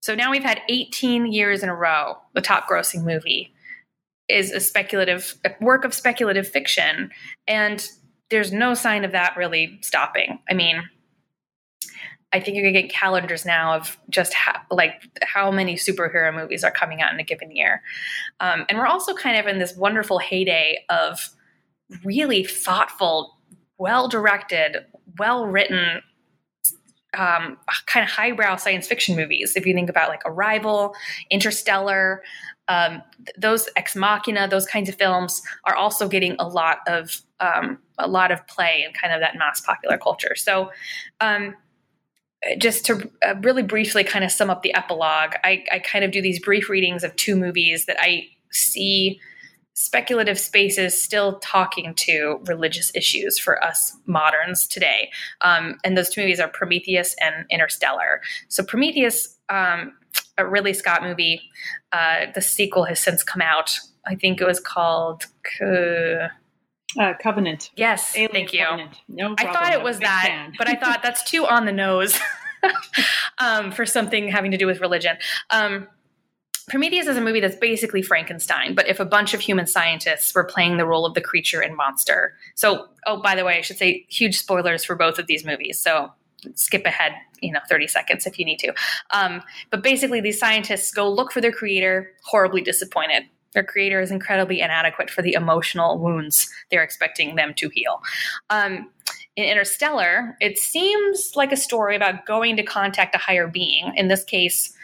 [0.00, 3.54] So now we've had 18 years in a row, the top grossing movie
[4.28, 7.12] is a speculative a work of speculative fiction
[7.46, 7.86] and
[8.30, 10.82] there's no sign of that really stopping i mean
[12.32, 16.64] i think you can get calendars now of just how, like how many superhero movies
[16.64, 17.82] are coming out in a given year
[18.40, 21.30] um, and we're also kind of in this wonderful heyday of
[22.04, 23.36] really thoughtful
[23.78, 24.78] well directed
[25.18, 26.02] well written
[27.14, 29.54] um, kind of highbrow science fiction movies.
[29.54, 30.94] If you think about like Arrival,
[31.30, 32.22] Interstellar,
[32.68, 33.02] um,
[33.36, 38.08] those Ex Machina, those kinds of films are also getting a lot of um, a
[38.08, 40.34] lot of play in kind of that mass popular culture.
[40.36, 40.70] So,
[41.20, 41.54] um,
[42.58, 46.10] just to uh, really briefly kind of sum up the epilogue, I, I, kind of
[46.10, 49.20] do these brief readings of two movies that I see
[49.74, 55.10] speculative spaces still talking to religious issues for us moderns today.
[55.40, 58.20] Um, and those two movies are Prometheus and Interstellar.
[58.48, 59.94] So Prometheus, um,
[60.36, 61.42] a Ridley Scott movie.
[61.92, 63.76] Uh, the sequel has since come out.
[64.06, 65.26] I think it was called.
[65.60, 66.28] Uh,
[66.98, 67.70] uh, Covenant.
[67.76, 68.64] Yes, Alien thank you.
[68.64, 69.00] Covenant.
[69.08, 70.52] No I thought it was that, fan.
[70.58, 72.18] but I thought that's too on the nose
[73.38, 75.16] um, for something having to do with religion.
[75.50, 75.88] Um,
[76.68, 80.44] Prometheus is a movie that's basically Frankenstein, but if a bunch of human scientists were
[80.44, 82.36] playing the role of the creature and monster.
[82.54, 85.80] So, oh, by the way, I should say huge spoilers for both of these movies.
[85.80, 86.12] So
[86.54, 88.72] skip ahead, you know, 30 seconds if you need to.
[89.10, 93.24] Um, but basically, these scientists go look for their creator, horribly disappointed.
[93.54, 98.00] Their creator is incredibly inadequate for the emotional wounds they're expecting them to heal.
[98.50, 98.90] Um,
[99.36, 103.92] in Interstellar, it seems like a story about going to contact a higher being.
[103.96, 104.74] In this case,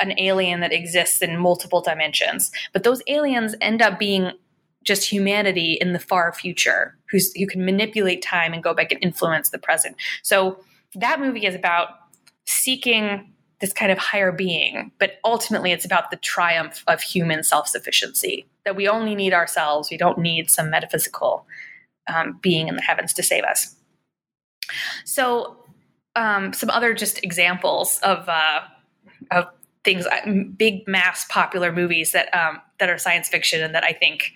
[0.00, 2.50] an alien that exists in multiple dimensions.
[2.72, 4.32] But those aliens end up being
[4.84, 9.02] just humanity in the far future who's who can manipulate time and go back and
[9.02, 9.96] influence the present.
[10.22, 10.58] So
[10.94, 11.88] that movie is about
[12.46, 18.46] seeking this kind of higher being, but ultimately it's about the triumph of human self-sufficiency.
[18.64, 19.90] That we only need ourselves.
[19.90, 21.46] We don't need some metaphysical
[22.06, 23.74] um, being in the heavens to save us.
[25.04, 25.56] So,
[26.16, 28.60] um, some other just examples of uh,
[29.30, 29.46] of
[29.84, 33.92] things, uh, big mass popular movies that um, that are science fiction and that I
[33.92, 34.32] think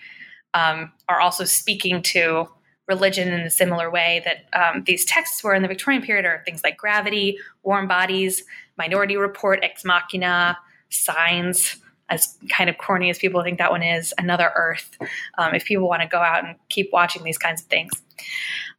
[0.53, 2.47] um, are also speaking to
[2.87, 6.41] religion in a similar way that um, these texts were in the Victorian period are
[6.45, 8.43] things like Gravity, Warm Bodies,
[8.77, 10.57] Minority Report, Ex Machina,
[10.89, 11.77] Signs.
[12.09, 14.97] As kind of corny as people think that one is, Another Earth.
[15.37, 17.91] Um, if people want to go out and keep watching these kinds of things.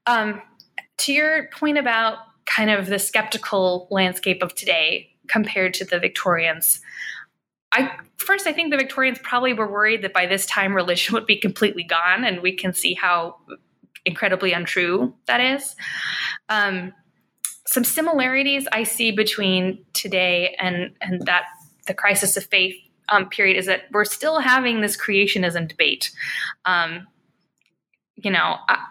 [0.07, 0.43] Um,
[0.99, 6.81] to your point about kind of the skeptical landscape of today compared to the Victorians,
[7.73, 11.27] I first I think the Victorians probably were worried that by this time religion would
[11.27, 13.37] be completely gone, and we can see how
[14.05, 15.77] incredibly untrue that is.
[16.49, 16.93] Um,
[17.67, 21.45] some similarities I see between today and and that
[21.87, 22.77] the crisis of faith
[23.09, 26.11] um, period is that we're still having this creationism debate.
[26.65, 27.07] Um,
[28.17, 28.85] you know, I,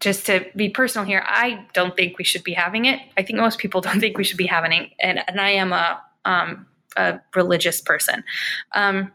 [0.00, 3.00] just to be personal here, I don't think we should be having it.
[3.16, 5.72] I think most people don't think we should be having it, and and I am
[5.72, 6.66] a um,
[6.96, 8.24] a religious person.
[8.72, 9.12] Um,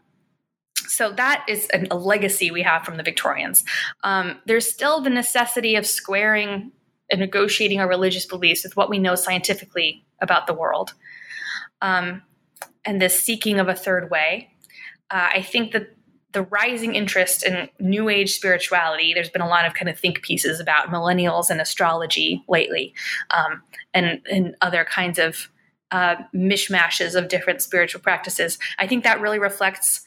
[0.74, 3.64] so that is a, a legacy we have from the Victorians.
[4.02, 6.72] Um, there's still the necessity of squaring
[7.16, 10.94] negotiating our religious beliefs with what we know scientifically about the world,
[11.82, 12.22] um,
[12.84, 14.50] and this seeking of a third way.
[15.10, 15.94] Uh, I think that
[16.32, 20.22] the rising interest in new age spirituality there's been a lot of kind of think
[20.22, 22.94] pieces about millennials and astrology lately
[23.30, 23.62] um,
[23.94, 25.50] and and other kinds of
[25.90, 30.04] uh, mishmashes of different spiritual practices i think that really reflects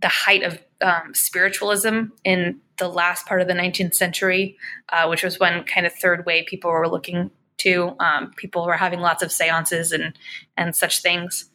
[0.00, 4.56] the height of um, spiritualism in the last part of the 19th century
[4.90, 8.76] uh, which was when kind of third way people were looking to um, people were
[8.76, 10.16] having lots of seances and
[10.56, 11.50] and such things.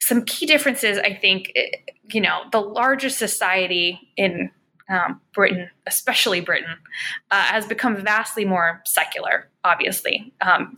[0.00, 1.68] Some key differences i think eh,
[2.12, 4.50] you know the largest society in
[4.88, 6.76] um, britain especially britain
[7.30, 10.32] uh, has become vastly more secular obviously.
[10.40, 10.76] Um,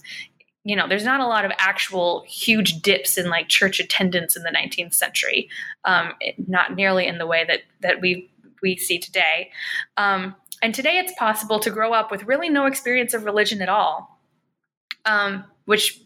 [0.64, 4.42] you know there's not a lot of actual huge dips in like church attendance in
[4.42, 5.48] the 19th century
[5.84, 6.12] um,
[6.46, 8.30] not nearly in the way that that we
[8.62, 9.50] we see today
[9.96, 13.68] um, and today it's possible to grow up with really no experience of religion at
[13.68, 14.20] all
[15.06, 16.00] um, which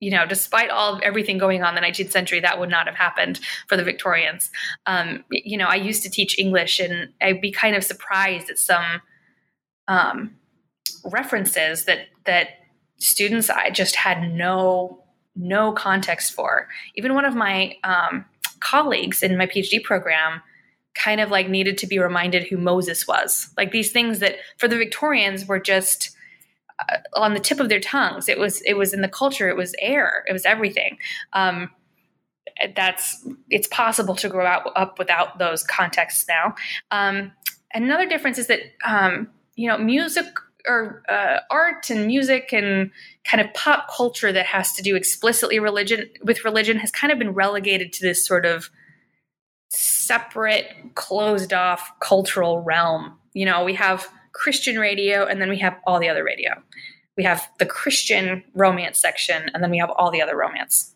[0.00, 2.86] you know, despite all of everything going on in the 19th century, that would not
[2.86, 4.50] have happened for the Victorians.
[4.86, 8.58] Um, you know, I used to teach English, and I'd be kind of surprised at
[8.58, 9.02] some
[9.88, 10.36] um,
[11.04, 12.48] references that that
[12.98, 15.02] students I just had no
[15.36, 16.68] no context for.
[16.96, 18.24] Even one of my um,
[18.60, 20.42] colleagues in my PhD program
[20.94, 23.52] kind of like needed to be reminded who Moses was.
[23.56, 26.10] Like these things that for the Victorians were just
[26.88, 28.28] uh, on the tip of their tongues.
[28.28, 29.48] It was it was in the culture.
[29.48, 30.24] It was air.
[30.28, 30.98] It was everything.
[31.32, 31.70] Um,
[32.74, 36.54] that's it's possible to grow out, up without those contexts now.
[36.90, 37.32] Um,
[37.72, 40.26] another difference is that um, you know music
[40.66, 42.90] or uh, art and music and
[43.24, 47.18] kind of pop culture that has to do explicitly religion with religion has kind of
[47.18, 48.70] been relegated to this sort of
[49.70, 53.16] separate, closed off cultural realm.
[53.34, 56.62] You know, we have Christian radio and then we have all the other radio.
[57.16, 60.94] We have the Christian romance section and then we have all the other romance.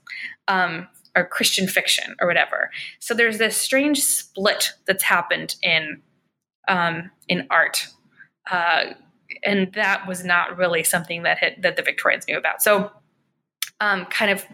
[0.48, 2.70] Um, or Christian fiction or whatever.
[2.98, 6.00] So there's this strange split that's happened in
[6.68, 7.88] um, in art,
[8.50, 8.94] uh,
[9.42, 12.62] and that was not really something that that the Victorians knew about.
[12.62, 12.90] So,
[13.80, 14.44] um, kind of,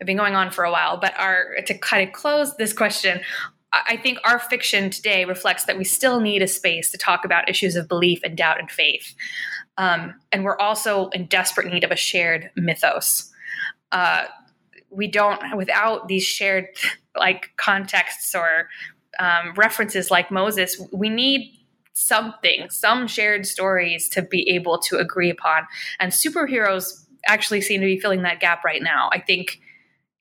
[0.00, 3.20] I've been going on for a while, but our to kind of close this question,
[3.72, 7.48] I think our fiction today reflects that we still need a space to talk about
[7.48, 9.14] issues of belief and doubt and faith.
[9.78, 13.30] Um, and we're also in desperate need of a shared mythos.
[13.92, 14.24] Uh,
[14.90, 16.66] we don't, without these shared
[17.16, 18.68] like contexts or
[19.20, 21.52] um, references like Moses, we need
[22.00, 25.66] something, some shared stories to be able to agree upon.
[25.98, 29.10] And superheroes actually seem to be filling that gap right now.
[29.12, 29.60] I think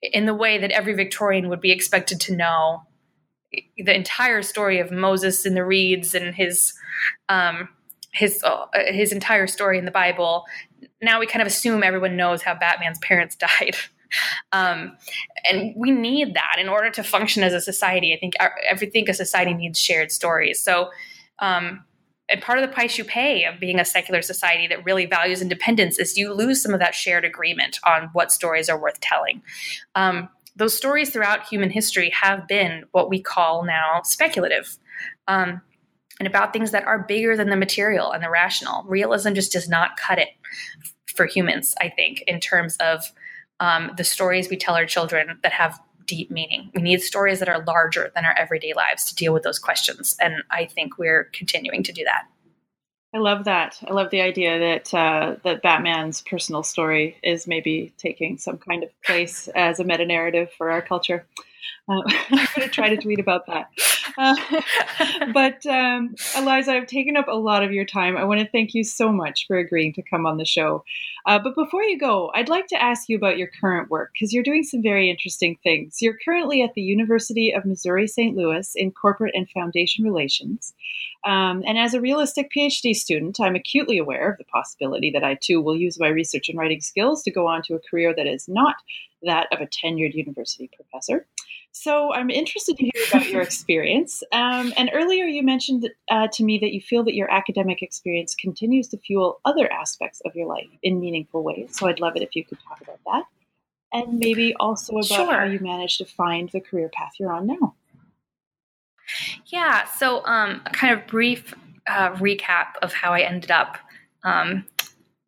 [0.02, 2.84] in the way that every Victorian would be expected to know
[3.78, 6.74] the entire story of Moses in the reeds and his
[7.30, 7.70] um,
[8.12, 10.46] his uh, his entire story in the Bible.
[11.02, 13.76] Now we kind of assume everyone knows how Batman's parents died.
[14.52, 14.98] Um,
[15.48, 18.14] and we need that in order to function as a society.
[18.14, 20.62] I think our, I think a society needs shared stories.
[20.62, 20.90] So,
[21.42, 21.84] um,
[22.30, 25.42] and part of the price you pay of being a secular society that really values
[25.42, 29.42] independence is you lose some of that shared agreement on what stories are worth telling.
[29.96, 34.78] Um, those stories throughout human history have been what we call now speculative.
[35.28, 35.62] Um,
[36.20, 38.84] and about things that are bigger than the material and the rational.
[38.84, 40.30] Realism just does not cut it
[41.16, 43.14] for humans, I think, in terms of
[43.62, 45.80] um, the stories we tell our children that have
[46.10, 46.72] deep meaning.
[46.74, 50.18] We need stories that are larger than our everyday lives to deal with those questions.
[50.20, 52.24] And I think we're continuing to do that.
[53.14, 53.80] I love that.
[53.88, 58.84] I love the idea that uh, that Batman's personal story is maybe taking some kind
[58.84, 61.26] of place as a meta narrative for our culture.
[61.90, 63.72] Uh, I'm going to try to tweet about that.
[64.18, 64.36] Uh,
[65.34, 68.16] but um, Eliza, I've taken up a lot of your time.
[68.16, 70.84] I want to thank you so much for agreeing to come on the show.
[71.26, 74.34] Uh, but before you go, I'd like to ask you about your current work because
[74.34, 75.98] you're doing some very interesting things.
[76.00, 78.36] You're currently at the University of Missouri St.
[78.36, 80.74] Louis in corporate and foundation relations.
[81.26, 85.36] Um, and as a realistic PhD student, I'm acutely aware of the possibility that I
[85.36, 88.28] too will use my research and writing skills to go on to a career that
[88.28, 88.76] is not
[89.24, 91.26] that of a tenured university professor.
[91.72, 94.24] So I'm interested to hear about your experience.
[94.32, 98.36] Um, and earlier you mentioned uh, to me that you feel that your academic experience
[98.36, 101.78] continues to fuel other aspects of your life in meaningful ways.
[101.78, 103.24] So I'd love it if you could talk about that.
[103.92, 105.34] And maybe also about sure.
[105.34, 107.76] how you managed to find the career path you're on now.
[109.48, 111.56] Yeah, so um, a kind of brief
[111.88, 113.80] uh, recap of how I ended up
[114.24, 114.66] um,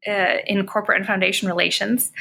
[0.07, 2.11] uh, in corporate and foundation relations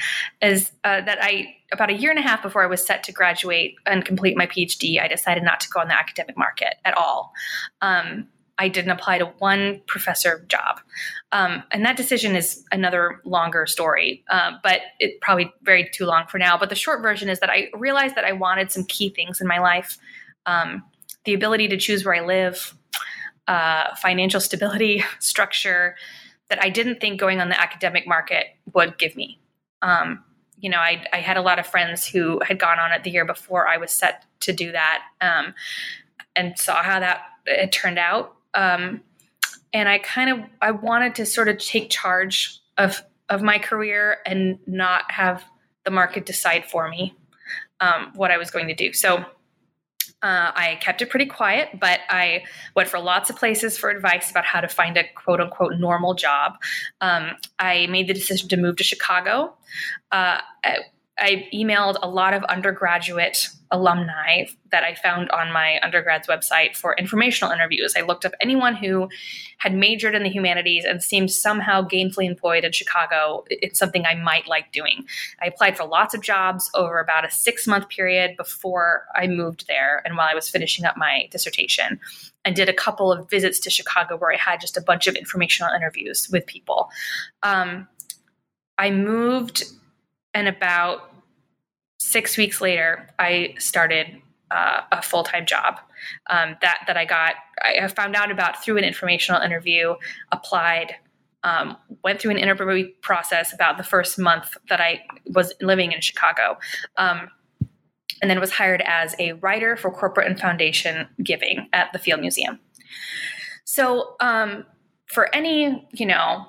[0.43, 3.13] is uh, that I about a year and a half before I was set to
[3.13, 6.97] graduate and complete my PhD, I decided not to go on the academic market at
[6.97, 7.33] all.
[7.81, 8.29] Um,
[8.59, 10.81] I didn't apply to one professor job.
[11.33, 16.27] Um, and that decision is another longer story, uh, but it probably very too long
[16.27, 16.59] for now.
[16.59, 19.47] But the short version is that I realized that I wanted some key things in
[19.47, 19.97] my life
[20.47, 20.83] um,
[21.25, 22.75] the ability to choose where I live,
[23.49, 25.97] uh, financial stability, structure,
[26.51, 29.41] that I didn't think going on the academic market would give me.
[29.83, 30.23] Um,
[30.59, 33.11] you know, I, I, had a lot of friends who had gone on it the
[33.11, 35.55] year before I was set to do that, um,
[36.37, 38.37] and saw how that it turned out.
[38.53, 39.01] Um,
[39.73, 44.19] and I kind of I wanted to sort of take charge of of my career
[44.27, 45.45] and not have
[45.85, 47.15] the market decide for me
[47.81, 48.93] um, what I was going to do.
[48.93, 49.25] So
[50.23, 52.45] uh, I kept it pretty quiet, but I
[52.77, 56.15] went for lots of places for advice about how to find a quote unquote normal
[56.15, 56.55] job.
[57.01, 59.55] Um, I made the decision to move to Chicago.
[60.13, 60.79] Uh, I,
[61.21, 66.95] I emailed a lot of undergraduate alumni that I found on my undergrad's website for
[66.97, 67.95] informational interviews.
[67.97, 69.09] I looked up anyone who
[69.59, 73.45] had majored in the humanities and seemed somehow gainfully employed in Chicago.
[73.49, 75.05] It's something I might like doing.
[75.41, 79.67] I applied for lots of jobs over about a six month period before I moved
[79.69, 82.01] there and while I was finishing up my dissertation.
[82.45, 85.15] And did a couple of visits to Chicago where I had just a bunch of
[85.15, 86.89] informational interviews with people.
[87.43, 87.87] Um,
[88.79, 89.65] I moved
[90.33, 91.10] and about
[92.01, 94.21] six weeks later, I started
[94.51, 95.79] uh, a full time job
[96.29, 97.35] um, that that I got.
[97.63, 99.95] I found out about through an informational interview.
[100.33, 100.97] Applied,
[101.45, 106.01] um, went through an interview process about the first month that I was living in
[106.01, 106.59] Chicago.
[106.97, 107.29] Um,
[108.23, 112.21] and then was hired as a writer for corporate and foundation giving at the Field
[112.21, 112.59] Museum.
[113.65, 114.67] So, um,
[115.07, 116.47] for any, you know,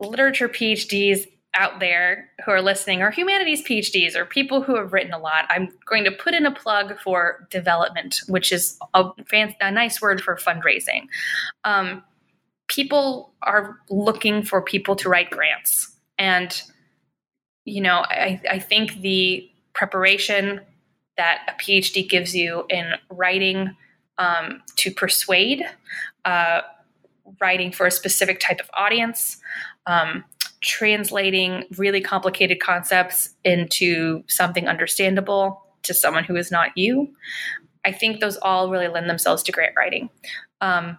[0.00, 5.12] literature PhDs out there who are listening or humanities PhDs or people who have written
[5.12, 9.56] a lot, I'm going to put in a plug for development, which is a, fancy,
[9.60, 11.06] a nice word for fundraising.
[11.64, 12.02] Um,
[12.68, 15.94] people are looking for people to write grants.
[16.18, 16.60] And,
[17.64, 20.60] you know, I, I think the preparation
[21.16, 23.76] that a PhD gives you in writing
[24.18, 25.64] um, to persuade,
[26.24, 26.62] uh,
[27.40, 29.38] writing for a specific type of audience,
[29.86, 30.24] um,
[30.64, 37.14] translating really complicated concepts into something understandable to someone who is not you
[37.84, 40.08] I think those all really lend themselves to grant writing.
[40.60, 40.98] Um,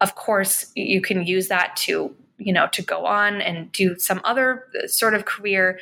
[0.00, 4.20] of course, you can use that to you know to go on and do some
[4.24, 5.78] other sort of career.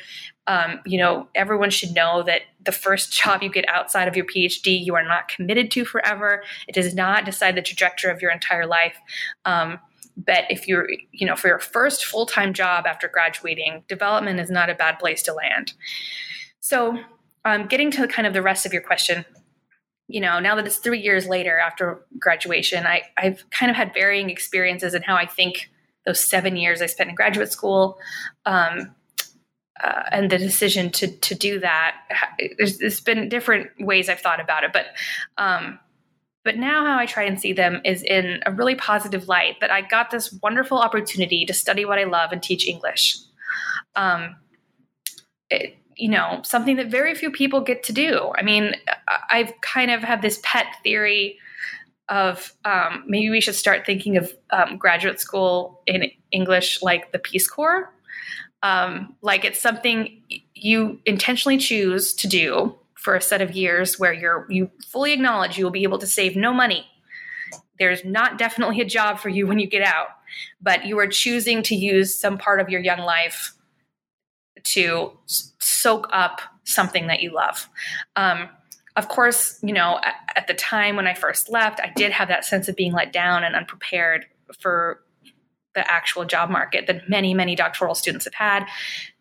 [0.47, 4.25] Um, you know everyone should know that the first job you get outside of your
[4.25, 6.43] phd you are not committed to forever.
[6.67, 8.97] It does not decide the trajectory of your entire life.
[9.45, 9.79] Um,
[10.25, 14.69] but if you're you know for your first full-time job after graduating development is not
[14.69, 15.73] a bad place to land
[16.59, 16.97] so
[17.43, 19.25] um, getting to kind of the rest of your question
[20.07, 23.93] you know now that it's three years later after graduation I, i've kind of had
[23.93, 25.69] varying experiences in how i think
[26.05, 27.99] those seven years I spent in graduate school,
[28.45, 28.95] um,
[29.83, 31.95] uh, and the decision to to do that.
[32.57, 34.87] There's, there's been different ways I've thought about it, but
[35.37, 35.79] um,
[36.43, 39.59] but now how I try and see them is in a really positive light.
[39.61, 43.17] That I got this wonderful opportunity to study what I love and teach English.
[43.95, 44.35] Um,
[45.49, 48.31] it, you know, something that very few people get to do.
[48.35, 48.75] I mean,
[49.29, 51.37] I've kind of had this pet theory
[52.09, 57.19] of um, maybe we should start thinking of um, graduate school in English like the
[57.19, 57.93] Peace Corps.
[58.63, 60.21] Um, like it's something
[60.53, 65.57] you intentionally choose to do for a set of years where you're you fully acknowledge
[65.57, 66.85] you will be able to save no money.
[67.79, 70.09] There's not definitely a job for you when you get out,
[70.61, 73.55] but you are choosing to use some part of your young life
[74.63, 77.67] to soak up something that you love.
[78.15, 78.49] Um,
[78.95, 82.27] of course, you know, at, at, the time when I first left, I did have
[82.27, 84.27] that sense of being let down and unprepared
[84.59, 85.01] for
[85.73, 88.67] the actual job market that many, many doctoral students have had,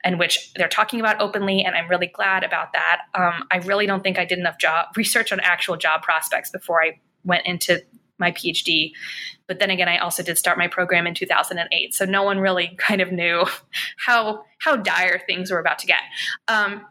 [0.05, 1.63] and which they're talking about openly.
[1.63, 3.03] And I'm really glad about that.
[3.15, 6.83] Um, I really don't think I did enough job research on actual job prospects before
[6.83, 7.83] I went into
[8.19, 8.93] my PhD.
[9.47, 12.69] But then again, I also did start my program in 2008, so no one really
[12.79, 13.45] kind of knew
[13.97, 16.01] how how dire things were about to get.
[16.47, 16.87] Um,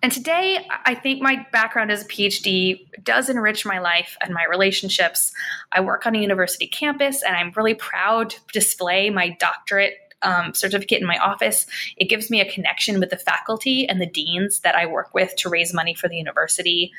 [0.00, 4.44] and today, I think my background as a PhD does enrich my life and my
[4.48, 5.32] relationships.
[5.72, 10.54] I work on a university campus, and I'm really proud to display my doctorate um,
[10.54, 11.66] certificate in my office.
[11.96, 15.34] It gives me a connection with the faculty and the deans that I work with
[15.36, 16.92] to raise money for the university.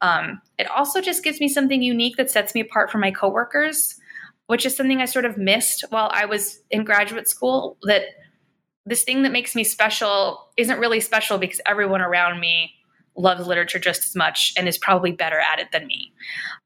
[0.00, 3.98] Um, it also just gives me something unique that sets me apart from my coworkers,
[4.46, 7.76] which is something I sort of missed while I was in graduate school.
[7.82, 8.02] That
[8.86, 12.72] this thing that makes me special isn't really special because everyone around me
[13.16, 16.12] loves literature just as much and is probably better at it than me.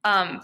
[0.05, 0.41] Um,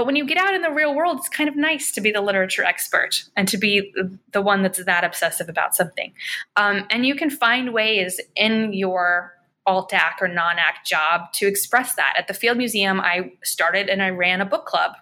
[0.00, 2.10] but when you get out in the real world, it's kind of nice to be
[2.10, 3.92] the literature expert and to be
[4.32, 6.14] the one that's that obsessive about something.
[6.56, 9.34] Um, and you can find ways in your
[9.66, 12.14] alt-ac or non-ac job to express that.
[12.16, 14.92] At the Field Museum, I started and I ran a book club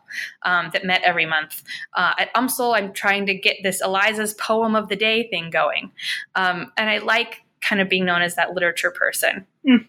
[0.43, 1.63] um, that met every month.
[1.95, 5.93] Uh, at UMSL, I'm trying to get this Eliza's Poem of the Day thing going.
[6.35, 9.47] Um, and I like kind of being known as that literature person.
[9.65, 9.87] Mm.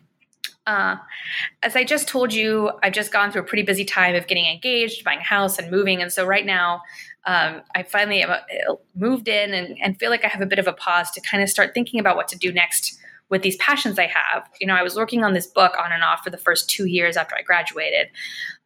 [0.68, 0.98] Uh,
[1.64, 4.46] as I just told you, I've just gone through a pretty busy time of getting
[4.46, 6.02] engaged, buying a house, and moving.
[6.02, 6.82] And so right now,
[7.26, 8.40] um, I finally uh,
[8.96, 11.42] moved in and, and feel like I have a bit of a pause to kind
[11.42, 13.00] of start thinking about what to do next
[13.30, 14.50] with these passions I have.
[14.60, 16.86] You know, I was working on this book on and off for the first two
[16.86, 18.08] years after I graduated.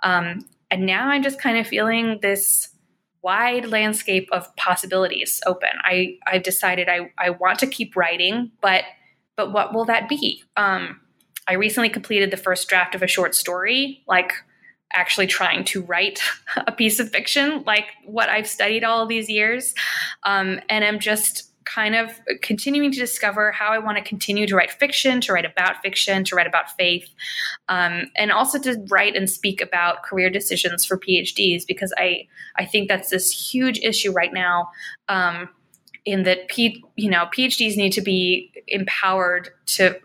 [0.01, 2.69] Um, and now I'm just kind of feeling this
[3.21, 5.69] wide landscape of possibilities open.
[5.83, 8.83] I, I've decided I, I want to keep writing, but
[9.35, 10.43] but what will that be?
[10.57, 10.99] Um,
[11.47, 14.33] I recently completed the first draft of a short story, like
[14.93, 16.21] actually trying to write
[16.67, 19.73] a piece of fiction, like what I've studied all these years.
[20.23, 22.11] Um, and I'm just kind of
[22.41, 26.23] continuing to discover how I want to continue to write fiction, to write about fiction,
[26.25, 27.09] to write about faith,
[27.69, 32.65] um, and also to write and speak about career decisions for PhDs because I I
[32.65, 34.69] think that's this huge issue right now.
[35.07, 35.49] Um,
[36.05, 39.97] in that, P, you know, PhDs need to be empowered to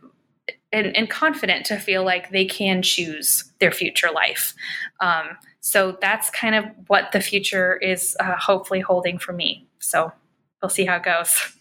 [0.72, 4.54] and, and, confident to feel like they can choose their future life.
[5.00, 9.66] Um, so that's kind of what the future is uh, hopefully holding for me.
[9.78, 10.12] So
[10.62, 11.54] we'll see how it goes.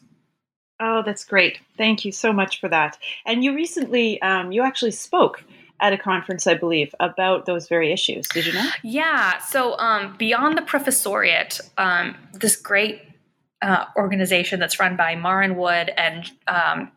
[0.80, 1.60] Oh, that's great.
[1.78, 2.98] Thank you so much for that.
[3.26, 5.44] And you recently, um, you actually spoke
[5.80, 8.28] at a conference, I believe, about those very issues.
[8.28, 8.70] Did you know?
[8.84, 9.40] Yeah.
[9.40, 13.02] So, um, Beyond the Professoriate, um, this great
[13.62, 16.92] uh, organization that's run by Maren Wood and um,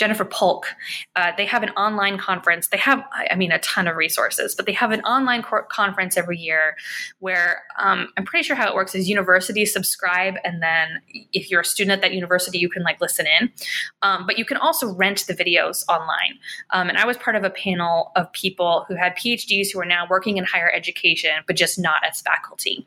[0.00, 0.66] Jennifer Polk.
[1.14, 2.68] Uh, they have an online conference.
[2.68, 6.38] They have, I mean, a ton of resources, but they have an online conference every
[6.38, 6.76] year
[7.18, 11.02] where um, I'm pretty sure how it works is universities subscribe, and then
[11.34, 13.52] if you're a student at that university, you can like listen in.
[14.00, 16.38] Um, but you can also rent the videos online.
[16.70, 19.84] Um, and I was part of a panel of people who had PhDs who are
[19.84, 22.86] now working in higher education, but just not as faculty.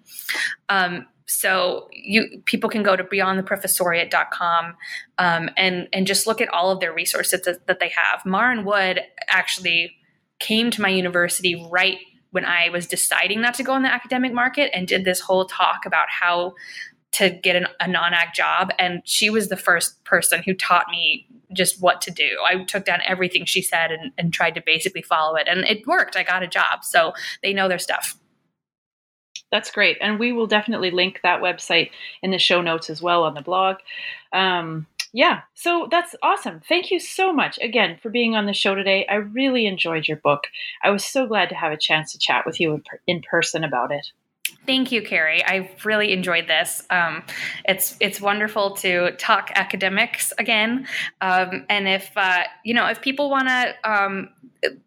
[0.70, 4.76] Um, so you people can go to beyondtheprofessoriate.com
[5.18, 8.26] um, and and just look at all of their resources that, that they have.
[8.26, 9.96] Maren Wood actually
[10.40, 11.98] came to my university right
[12.32, 15.46] when I was deciding not to go in the academic market and did this whole
[15.46, 16.56] talk about how
[17.14, 18.72] to get an, a non-ac job.
[18.80, 22.40] And she was the first person who taught me just what to do.
[22.44, 25.86] I took down everything she said and, and tried to basically follow it and it
[25.86, 26.16] worked.
[26.16, 26.84] I got a job.
[26.84, 27.14] So
[27.44, 28.18] they know their stuff
[29.54, 30.00] that's great.
[30.02, 31.92] And we will definitely link that website
[32.24, 33.78] in the show notes as well on the blog.
[34.34, 36.60] Um, yeah so that's awesome.
[36.68, 39.06] Thank you so much again for being on the show today.
[39.08, 40.48] I really enjoyed your book.
[40.84, 43.64] I was so glad to have a chance to chat with you in, in person
[43.64, 44.08] about it
[44.66, 45.44] Thank you, Carrie.
[45.44, 46.84] I've really enjoyed this.
[46.90, 47.24] Um,
[47.66, 50.88] it's it's wonderful to talk academics again.
[51.20, 54.30] Um, and if uh, you know, if people want to um,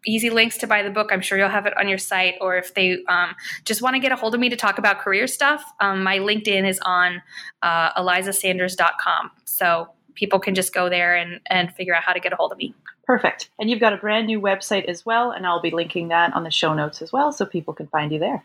[0.05, 2.35] easy links to buy the book, I'm sure you'll have it on your site.
[2.41, 3.35] Or if they um,
[3.65, 6.17] just want to get a hold of me to talk about career stuff, um, my
[6.17, 7.21] LinkedIn is on
[7.61, 9.31] uh, elizasanders.com.
[9.45, 12.51] So people can just go there and and figure out how to get a hold
[12.51, 12.73] of me.
[13.05, 13.51] Perfect.
[13.59, 16.43] And you've got a brand new website as well, and I'll be linking that on
[16.43, 18.43] the show notes as well, so people can find you there.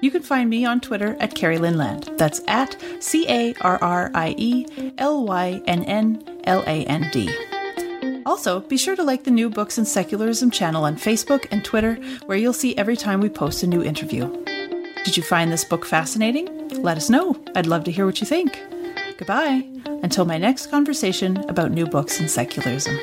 [0.00, 2.10] You can find me on Twitter at Carrie Lynn Land.
[2.18, 4.66] That's at C A R R I E
[4.98, 7.30] L Y N N L A N D.
[8.24, 11.94] Also, be sure to like the New Books in Secularism channel on Facebook and Twitter,
[12.26, 14.28] where you'll see every time we post a new interview.
[15.04, 16.68] Did you find this book fascinating?
[16.82, 17.36] Let us know.
[17.54, 18.60] I'd love to hear what you think.
[19.18, 19.66] Goodbye,
[20.02, 22.98] until my next conversation about new books and secularism.